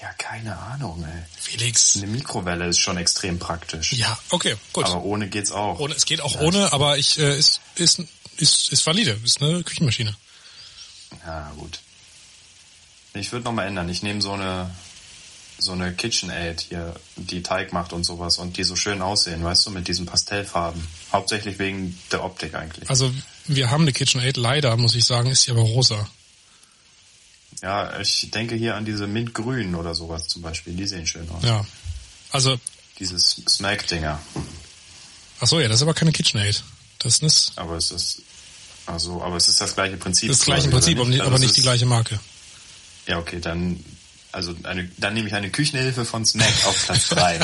Ja, 0.00 0.12
keine 0.14 0.56
Ahnung, 0.58 1.04
ey. 1.04 1.22
Felix. 1.40 1.96
Eine 1.96 2.06
Mikrowelle 2.06 2.66
ist 2.68 2.78
schon 2.78 2.96
extrem 2.96 3.38
praktisch. 3.38 3.92
Ja, 3.92 4.18
okay, 4.30 4.56
gut. 4.72 4.86
Aber 4.86 5.02
ohne 5.02 5.28
geht's 5.28 5.52
auch. 5.52 5.78
Ohne, 5.80 5.94
es 5.94 6.06
geht 6.06 6.20
auch 6.20 6.34
ja, 6.34 6.40
ohne, 6.40 6.72
aber 6.72 6.96
ich 6.98 7.18
äh, 7.18 7.38
ist, 7.38 7.60
ist, 7.74 8.00
ist, 8.36 8.72
ist 8.72 8.86
valide, 8.86 9.20
ist 9.24 9.42
eine 9.42 9.62
Küchenmaschine. 9.62 10.16
Ja, 11.26 11.52
gut. 11.56 11.80
Ich 13.14 13.32
würde 13.32 13.44
nochmal 13.44 13.66
ändern. 13.66 13.88
Ich 13.88 14.02
nehme 14.02 14.22
so 14.22 14.32
eine 14.32 14.70
so 15.62 15.72
eine 15.72 15.92
KitchenAid 15.92 16.60
hier, 16.60 16.94
die 17.16 17.42
Teig 17.42 17.72
macht 17.72 17.92
und 17.92 18.04
sowas 18.04 18.38
und 18.38 18.56
die 18.56 18.64
so 18.64 18.76
schön 18.76 19.02
aussehen, 19.02 19.44
weißt 19.44 19.66
du, 19.66 19.70
mit 19.70 19.88
diesen 19.88 20.06
Pastellfarben. 20.06 20.86
Hauptsächlich 21.12 21.58
wegen 21.58 21.98
der 22.10 22.24
Optik 22.24 22.54
eigentlich. 22.54 22.88
Also 22.88 23.12
wir 23.46 23.70
haben 23.70 23.82
eine 23.82 23.92
KitchenAid, 23.92 24.36
leider 24.36 24.76
muss 24.76 24.94
ich 24.94 25.04
sagen, 25.04 25.30
ist 25.30 25.42
sie 25.42 25.50
aber 25.50 25.62
rosa. 25.62 26.08
Ja, 27.62 28.00
ich 28.00 28.30
denke 28.30 28.54
hier 28.54 28.76
an 28.76 28.84
diese 28.84 29.06
Mintgrün 29.06 29.74
oder 29.74 29.94
sowas 29.94 30.28
zum 30.28 30.42
Beispiel, 30.42 30.74
die 30.74 30.86
sehen 30.86 31.06
schön 31.06 31.28
aus. 31.30 31.44
Ja, 31.44 31.66
also... 32.30 32.58
Dieses 32.98 33.42
Smack-Dinger. 33.48 34.20
Ach 35.40 35.46
so, 35.46 35.60
ja, 35.60 35.68
das 35.68 35.76
ist 35.76 35.82
aber 35.82 35.94
keine 35.94 36.12
KitchenAid. 36.12 36.62
Das 36.98 37.18
ist... 37.18 37.52
Aber 37.56 37.76
es 37.76 37.90
ist... 37.90 38.22
Also, 38.86 39.22
aber 39.22 39.36
es 39.36 39.48
ist 39.48 39.60
das 39.60 39.74
gleiche 39.74 39.96
Prinzip. 39.96 40.30
Das 40.30 40.40
gleiche 40.40 40.68
Prinzip, 40.68 40.98
aber 40.98 41.08
nicht, 41.08 41.20
aber 41.20 41.38
nicht 41.38 41.56
die 41.56 41.62
gleiche 41.62 41.86
Marke. 41.86 42.18
Ja, 43.06 43.18
okay, 43.18 43.40
dann 43.40 43.84
also 44.32 44.54
eine, 44.64 44.90
dann 44.98 45.14
nehme 45.14 45.28
ich 45.28 45.34
eine 45.34 45.50
Küchenhilfe 45.50 46.04
von 46.04 46.24
Snack 46.24 46.52
auf 46.66 46.84
Platz 46.86 47.08
3. 47.10 47.40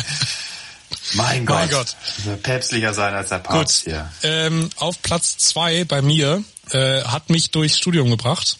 mein 1.14 1.46
Gott. 1.46 1.56
Mein 1.56 1.70
Gott. 1.70 1.96
Päpstlicher 2.42 2.94
sein 2.94 3.14
als 3.14 3.30
der 3.30 3.38
Papst 3.38 3.84
Gut. 3.84 3.92
hier. 3.92 4.12
Ähm, 4.22 4.70
auf 4.76 5.00
Platz 5.02 5.36
2 5.38 5.84
bei 5.84 6.02
mir 6.02 6.42
äh, 6.70 7.02
hat 7.02 7.30
mich 7.30 7.50
durchs 7.50 7.78
Studium 7.78 8.10
gebracht. 8.10 8.58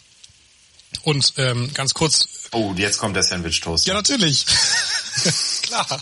Und 1.03 1.33
ähm, 1.37 1.71
ganz 1.73 1.93
kurz. 1.93 2.27
Oh, 2.51 2.73
jetzt 2.75 2.97
kommt 2.97 3.15
der 3.15 3.23
Sandwich-Toast. 3.23 3.85
Ja, 3.87 3.93
natürlich. 3.93 4.45
Klar. 5.61 5.85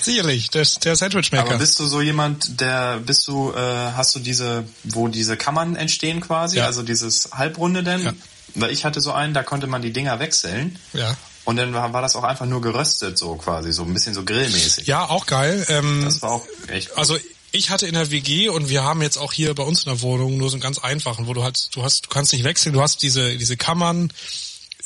Sicherlich, 0.00 0.50
der, 0.50 0.66
der 0.84 0.96
Sandwichmaker. 0.96 1.50
Aber 1.50 1.58
bist 1.58 1.78
du 1.78 1.86
so 1.86 2.00
jemand, 2.00 2.60
der 2.60 2.98
bist 2.98 3.26
du, 3.28 3.52
äh, 3.52 3.56
hast 3.56 4.14
du 4.14 4.18
diese, 4.18 4.64
wo 4.84 5.08
diese 5.08 5.36
Kammern 5.36 5.76
entstehen 5.76 6.20
quasi, 6.20 6.58
ja. 6.58 6.66
also 6.66 6.82
dieses 6.82 7.30
Halbrunde 7.32 7.82
denn? 7.82 8.02
Ja. 8.02 8.12
Weil 8.54 8.70
ich 8.70 8.84
hatte 8.84 9.00
so 9.00 9.12
einen, 9.12 9.34
da 9.34 9.42
konnte 9.42 9.66
man 9.66 9.82
die 9.82 9.92
Dinger 9.92 10.18
wechseln. 10.18 10.78
Ja. 10.92 11.16
Und 11.44 11.56
dann 11.56 11.72
war, 11.72 11.92
war 11.92 12.02
das 12.02 12.14
auch 12.14 12.22
einfach 12.22 12.46
nur 12.46 12.60
geröstet, 12.60 13.18
so 13.18 13.34
quasi, 13.34 13.72
so 13.72 13.82
ein 13.82 13.92
bisschen 13.92 14.14
so 14.14 14.24
grillmäßig. 14.24 14.86
Ja, 14.86 15.08
auch 15.08 15.26
geil. 15.26 15.64
Ähm, 15.68 16.02
das 16.04 16.22
war 16.22 16.30
auch 16.30 16.46
echt. 16.68 16.90
Gut. 16.90 16.98
Also 16.98 17.18
ich 17.50 17.70
hatte 17.70 17.86
in 17.86 17.94
der 17.94 18.10
WG 18.10 18.48
und 18.48 18.68
wir 18.68 18.84
haben 18.84 19.02
jetzt 19.02 19.18
auch 19.18 19.32
hier 19.32 19.54
bei 19.54 19.62
uns 19.62 19.84
in 19.84 19.90
der 19.90 20.00
Wohnung 20.02 20.36
nur 20.38 20.50
so 20.50 20.54
einen 20.54 20.62
ganz 20.62 20.78
einfachen, 20.78 21.26
wo 21.26 21.34
du 21.34 21.42
halt, 21.42 21.74
du 21.74 21.82
hast, 21.82 22.06
du 22.06 22.08
kannst 22.10 22.32
nicht 22.32 22.44
wechseln, 22.44 22.72
du 22.72 22.80
hast 22.80 23.02
diese, 23.02 23.36
diese 23.36 23.56
Kammern, 23.56 24.12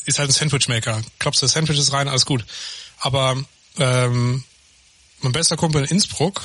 ist 0.07 0.18
halt 0.18 0.31
ein 0.31 0.33
Sandwichmaker. 0.33 1.02
Klopfst 1.18 1.42
du 1.42 1.46
Sandwiches 1.46 1.92
rein, 1.92 2.09
alles 2.09 2.26
gut. 2.26 2.44
Aber 3.00 3.37
ähm, 3.79 4.44
mein 5.20 5.33
bester 5.33 5.57
Kumpel 5.57 5.83
in 5.83 5.88
Innsbruck, 5.88 6.42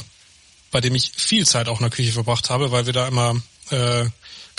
bei 0.71 0.81
dem 0.81 0.95
ich 0.95 1.11
viel 1.15 1.45
Zeit 1.47 1.67
auch 1.67 1.79
in 1.79 1.83
der 1.83 1.91
Küche 1.91 2.11
verbracht 2.11 2.49
habe, 2.49 2.71
weil 2.71 2.85
wir 2.85 2.93
da 2.93 3.07
immer 3.07 3.41
äh, 3.69 4.05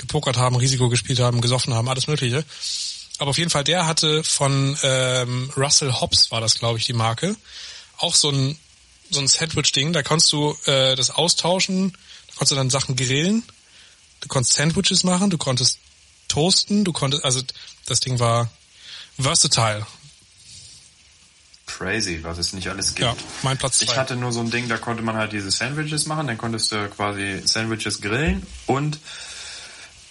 gepokert 0.02 0.36
haben, 0.36 0.56
Risiko 0.56 0.90
gespielt 0.90 1.20
haben, 1.20 1.40
gesoffen 1.40 1.72
haben, 1.72 1.88
alles 1.88 2.06
Mögliche. 2.08 2.44
Aber 3.18 3.30
auf 3.30 3.38
jeden 3.38 3.50
Fall, 3.50 3.64
der 3.64 3.86
hatte 3.86 4.22
von 4.24 4.76
ähm, 4.82 5.50
Russell 5.56 5.92
Hobbs, 5.92 6.30
war 6.30 6.40
das, 6.40 6.58
glaube 6.58 6.78
ich, 6.78 6.84
die 6.84 6.92
Marke, 6.92 7.36
auch 7.98 8.14
so 8.14 8.30
ein, 8.30 8.58
so 9.10 9.20
ein 9.20 9.28
Sandwich-Ding. 9.28 9.92
Da 9.92 10.02
konntest 10.02 10.32
du 10.32 10.56
äh, 10.66 10.96
das 10.96 11.10
austauschen, 11.10 11.92
da 11.92 12.34
konntest 12.34 12.52
du 12.52 12.56
dann 12.56 12.68
Sachen 12.68 12.96
grillen, 12.96 13.42
du 14.20 14.28
konntest 14.28 14.54
Sandwiches 14.54 15.04
machen, 15.04 15.30
du 15.30 15.38
konntest 15.38 15.78
toasten, 16.28 16.84
du 16.84 16.92
konntest, 16.92 17.24
also 17.24 17.40
das 17.86 18.00
Ding 18.00 18.18
war 18.18 18.50
versatile. 19.18 19.86
Crazy, 21.66 22.18
was 22.22 22.38
es 22.38 22.52
nicht 22.52 22.68
alles 22.68 22.94
gibt. 22.94 23.00
Ja, 23.06 23.16
mein 23.42 23.56
Platz 23.56 23.78
zwei. 23.78 23.84
Ich 23.92 23.96
hatte 23.96 24.16
nur 24.16 24.32
so 24.32 24.40
ein 24.40 24.50
Ding, 24.50 24.68
da 24.68 24.78
konnte 24.78 25.02
man 25.02 25.16
halt 25.16 25.32
diese 25.32 25.50
Sandwiches 25.50 26.06
machen, 26.06 26.26
dann 26.26 26.38
konntest 26.38 26.72
du 26.72 26.88
quasi 26.88 27.40
Sandwiches 27.44 28.00
grillen 28.00 28.44
und 28.66 28.98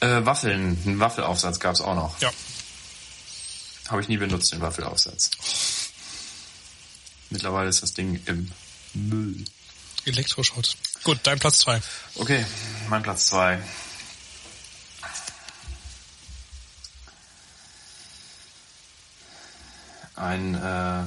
äh, 0.02 0.26
Waffeln, 0.26 0.78
einen 0.86 1.00
Waffelaufsatz 1.00 1.60
gab 1.60 1.76
es 1.76 1.82
auch 1.82 1.96
noch. 1.96 2.20
Ja. 2.20 2.32
Habe 3.88 4.02
ich 4.02 4.08
nie 4.08 4.18
benutzt, 4.18 4.52
den 4.52 4.62
Waffelaufsatz. 4.62 5.32
Mittlerweile 7.30 7.70
ist 7.70 7.82
das 7.82 7.94
Ding 7.94 8.22
im 8.26 8.52
Müll. 8.94 9.46
Elektroschrott. 10.06 10.76
Gut, 11.04 11.20
dein 11.24 11.40
Platz 11.40 11.60
zwei. 11.60 11.82
Okay, 12.16 12.46
mein 12.90 13.04
Platz 13.04 13.28
zwei. 13.28 13.62
Ein, 20.16 20.56
äh, 20.56 21.04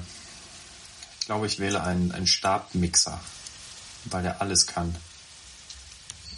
ich 1.20 1.26
glaube, 1.26 1.46
ich 1.46 1.58
wähle 1.58 1.82
einen, 1.82 2.10
einen 2.12 2.26
Stabmixer, 2.26 3.20
weil 4.06 4.22
der 4.22 4.40
alles 4.40 4.66
kann. 4.66 4.94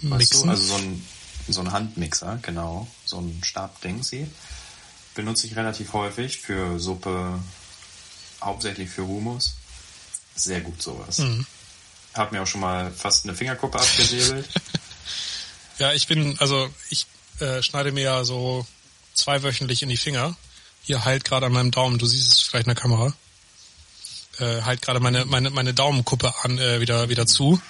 Weißt 0.03 0.19
Mixen? 0.19 0.42
Du? 0.45 0.51
Also 0.51 0.64
so 0.64 0.75
ein 0.77 1.07
so 1.49 1.61
ein 1.61 1.73
Handmixer, 1.73 2.39
genau, 2.43 2.87
so 3.05 3.19
ein 3.19 3.41
Stabding, 3.45 4.03
sie. 4.03 4.27
benutze 5.15 5.47
ich 5.47 5.57
relativ 5.57 5.93
häufig 5.93 6.39
für 6.39 6.79
Suppe, 6.79 7.39
hauptsächlich 8.43 8.91
für 8.91 9.07
Humus. 9.07 9.55
Sehr 10.35 10.61
gut 10.61 10.83
sowas. 10.83 11.19
Mhm. 11.19 11.47
Hab 12.15 12.33
mir 12.33 12.43
auch 12.43 12.47
schon 12.47 12.61
mal 12.61 12.91
fast 12.93 13.25
eine 13.25 13.35
Fingerkuppe 13.35 13.79
abgesäbelt. 13.79 14.49
ja, 15.79 15.93
ich 15.93 16.07
bin, 16.07 16.39
also 16.39 16.69
ich 16.91 17.07
äh, 17.41 17.63
schneide 17.63 17.93
mir 17.93 18.05
ja 18.05 18.25
so 18.25 18.67
zweiwöchentlich 19.15 19.83
in 19.83 19.89
die 19.89 19.97
Finger. 19.97 20.37
Hier 20.83 21.05
halt 21.05 21.25
gerade 21.25 21.47
an 21.47 21.53
meinem 21.53 21.71
Daumen, 21.71 21.99
du 21.99 22.07
siehst 22.07 22.29
es 22.29 22.43
vielleicht 22.43 22.67
in 22.67 22.75
der 22.75 22.81
Kamera. 22.81 23.13
Äh, 24.39 24.63
halt 24.63 24.83
gerade 24.83 25.01
meine, 25.01 25.25
meine, 25.25 25.51
meine 25.51 25.75
Daumenkuppe 25.75 26.35
an, 26.43 26.59
äh, 26.59 26.81
wieder, 26.81 27.09
wieder 27.09 27.27
zu. 27.27 27.61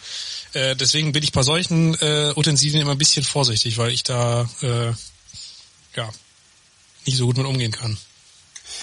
Äh, 0.57 0.75
deswegen 0.75 1.13
bin 1.13 1.23
ich 1.23 1.33
bei 1.33 1.43
solchen 1.43 1.95
äh, 2.01 2.33
Utensilien 2.35 2.81
immer 2.81 2.93
ein 2.93 2.99
bisschen 2.99 3.25
vorsichtig, 3.25 3.77
weil 3.77 3.91
ich 3.91 4.05
da 4.05 4.49
äh, 4.63 4.93
ja 5.95 6.09
nicht 7.05 7.19
so 7.19 7.27
gut 7.27 7.37
mit 7.37 7.45
umgehen 7.45 7.73
kann. 7.73 7.99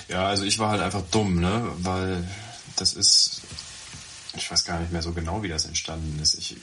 Ja, 0.07 0.27
also 0.27 0.43
ich 0.43 0.59
war 0.59 0.69
halt 0.69 0.81
einfach 0.81 1.01
dumm, 1.09 1.39
ne? 1.39 1.67
Weil 1.79 2.27
das 2.75 2.93
ist, 2.93 3.41
ich 4.37 4.51
weiß 4.51 4.65
gar 4.65 4.79
nicht 4.79 4.91
mehr 4.91 5.01
so 5.01 5.13
genau, 5.13 5.41
wie 5.41 5.47
das 5.47 5.65
entstanden 5.65 6.19
ist. 6.21 6.35
Ich 6.35 6.57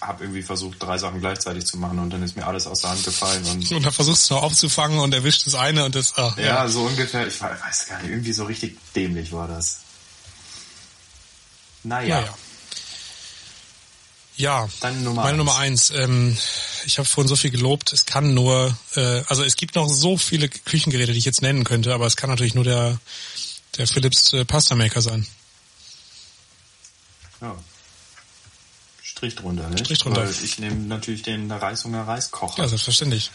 habe 0.00 0.24
irgendwie 0.24 0.42
versucht, 0.42 0.82
drei 0.82 0.98
Sachen 0.98 1.20
gleichzeitig 1.20 1.64
zu 1.64 1.78
machen 1.78 2.00
und 2.00 2.10
dann 2.10 2.22
ist 2.24 2.34
mir 2.34 2.44
alles 2.44 2.66
aus 2.66 2.80
der 2.80 2.90
Hand 2.90 3.04
gefallen. 3.04 3.44
Und, 3.44 3.70
und 3.72 3.84
dann 3.84 3.92
versuchst 3.92 4.28
du 4.30 4.34
noch 4.34 4.42
aufzufangen 4.42 4.98
und 4.98 5.14
erwischt 5.14 5.46
das 5.46 5.54
eine 5.54 5.84
und 5.84 5.94
das... 5.94 6.14
Ach, 6.16 6.36
ja, 6.36 6.44
ja, 6.44 6.68
so 6.68 6.82
ungefähr. 6.82 7.28
Ich 7.28 7.40
weiß 7.40 7.86
gar 7.86 8.02
nicht, 8.02 8.10
irgendwie 8.10 8.32
so 8.32 8.46
richtig 8.46 8.76
dämlich 8.96 9.30
war 9.30 9.46
das. 9.46 9.82
Naja. 11.84 12.20
naja. 12.20 12.34
Ja, 14.40 14.68
Nummer 15.02 15.22
meine 15.22 15.28
eins. 15.28 15.36
Nummer 15.36 15.56
eins. 15.56 15.90
Ähm, 15.90 16.38
ich 16.86 16.98
habe 16.98 17.06
vorhin 17.06 17.28
so 17.28 17.36
viel 17.36 17.50
gelobt. 17.50 17.92
Es 17.92 18.06
kann 18.06 18.32
nur, 18.32 18.74
äh, 18.96 19.22
also 19.26 19.44
es 19.44 19.56
gibt 19.56 19.74
noch 19.74 19.88
so 19.88 20.16
viele 20.16 20.48
Küchengeräte, 20.48 21.12
die 21.12 21.18
ich 21.18 21.26
jetzt 21.26 21.42
nennen 21.42 21.64
könnte, 21.64 21.92
aber 21.92 22.06
es 22.06 22.16
kann 22.16 22.30
natürlich 22.30 22.54
nur 22.54 22.64
der 22.64 22.98
der 23.76 23.86
Philips 23.86 24.32
äh, 24.32 24.44
Pasta 24.44 24.74
Maker 24.74 25.02
sein. 25.02 25.26
Ja. 27.40 27.56
Strich 29.02 29.34
drunter, 29.34 29.68
ne? 29.68 29.78
Strich 29.78 29.98
drunter. 29.98 30.22
Weil 30.22 30.34
ich 30.42 30.58
nehme 30.58 30.76
natürlich 30.86 31.22
den 31.22 31.50
Reishunger 31.50 32.08
Reiskocher. 32.08 32.62
Ja, 32.62 32.68
selbstverständlich. 32.68 33.30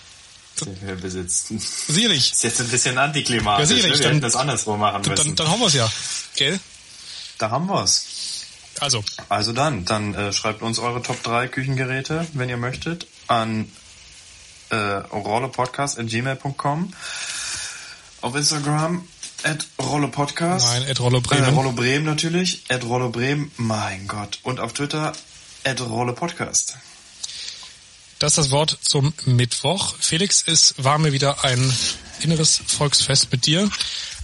Der 0.61 0.73
hier 0.73 0.95
besitzt. 0.95 1.47
Sicherlich. 1.87 2.31
Ist 2.31 2.43
jetzt 2.43 2.61
ein 2.61 2.69
bisschen 2.69 2.97
antiklimatisch. 2.97 3.69
Ja, 3.69 3.75
sicherlich. 3.75 3.99
Ne? 3.99 4.05
Wir 4.05 4.11
dann, 4.11 4.21
das 4.21 4.35
andersrum 4.35 4.79
machen 4.79 5.01
müssen. 5.01 5.15
Dann, 5.15 5.35
dann 5.35 5.49
haben 5.49 5.59
wir 5.59 5.67
es 5.67 5.73
ja. 5.73 5.91
Gell? 6.35 6.59
Da 7.37 7.51
haben 7.51 7.67
wir 7.67 7.83
es. 7.83 8.05
Also. 8.79 9.03
Also 9.29 9.53
dann, 9.53 9.85
dann 9.85 10.13
äh, 10.13 10.33
schreibt 10.33 10.61
uns 10.61 10.79
eure 10.79 11.01
Top 11.01 11.23
3 11.23 11.47
Küchengeräte, 11.47 12.27
wenn 12.33 12.49
ihr 12.49 12.57
möchtet, 12.57 13.07
an 13.27 13.71
äh, 14.69 14.75
rollepodcast.gmail.com 14.75 16.93
auf 18.21 18.35
Instagram 18.35 19.07
at 19.43 19.65
rollepodcast. 19.79 20.65
Nein, 20.65 20.89
at 20.89 20.99
Rollo 20.99 21.21
Bremen. 21.21 21.43
Äh, 21.43 21.49
Rollo 21.49 21.71
Bremen 21.71 22.05
natürlich. 22.05 22.63
At 22.69 22.83
Rollo 22.83 23.09
Bremen, 23.09 23.51
mein 23.57 24.07
Gott. 24.07 24.39
Und 24.43 24.59
auf 24.59 24.73
Twitter 24.73 25.13
at 25.63 25.81
rollepodcast. 25.81 26.77
Das 28.19 28.31
ist 28.31 28.37
das 28.37 28.51
Wort 28.51 28.77
zum 28.81 29.13
Mittwoch. 29.25 29.95
Felix, 29.99 30.43
es 30.47 30.75
war 30.77 30.97
mir 30.97 31.11
wieder 31.11 31.43
ein 31.43 31.73
inneres 32.21 32.61
Volksfest 32.65 33.31
mit 33.31 33.45
dir. 33.45 33.69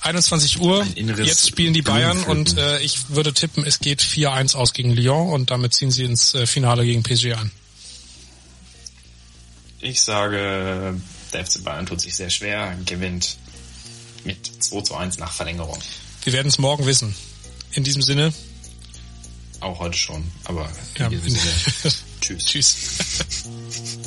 21 0.01 0.59
Uhr, 0.59 0.85
jetzt 0.95 1.47
spielen 1.47 1.73
die 1.73 1.81
Bayern 1.81 2.23
und 2.23 2.57
äh, 2.57 2.79
ich 2.79 3.09
würde 3.09 3.33
tippen, 3.33 3.63
es 3.65 3.79
geht 3.79 4.01
4-1 4.01 4.55
aus 4.55 4.73
gegen 4.73 4.91
Lyon 4.91 5.31
und 5.31 5.51
damit 5.51 5.73
ziehen 5.73 5.91
sie 5.91 6.05
ins 6.05 6.33
äh, 6.33 6.47
Finale 6.47 6.85
gegen 6.85 7.03
PSG 7.03 7.33
ein. 7.33 7.51
Ich 9.79 10.01
sage, 10.01 10.99
der 11.33 11.45
FC 11.45 11.63
Bayern 11.63 11.85
tut 11.85 12.01
sich 12.01 12.15
sehr 12.15 12.29
schwer, 12.29 12.77
gewinnt 12.85 13.37
mit 14.23 14.51
2 14.63 14.81
zu 14.81 14.95
1 14.95 15.17
nach 15.17 15.31
Verlängerung. 15.31 15.79
Wir 16.23 16.33
werden 16.33 16.47
es 16.47 16.57
morgen 16.59 16.85
wissen. 16.85 17.15
In 17.71 17.83
diesem 17.83 18.01
Sinne. 18.01 18.33
Auch 19.59 19.79
heute 19.79 19.97
schon, 19.97 20.23
aber 20.43 20.69
in 20.95 21.01
ja, 21.01 21.09
diesem 21.09 21.29
Sinne. 21.29 21.53
Tschüss. 22.21 22.45
Tschüss. 22.45 22.75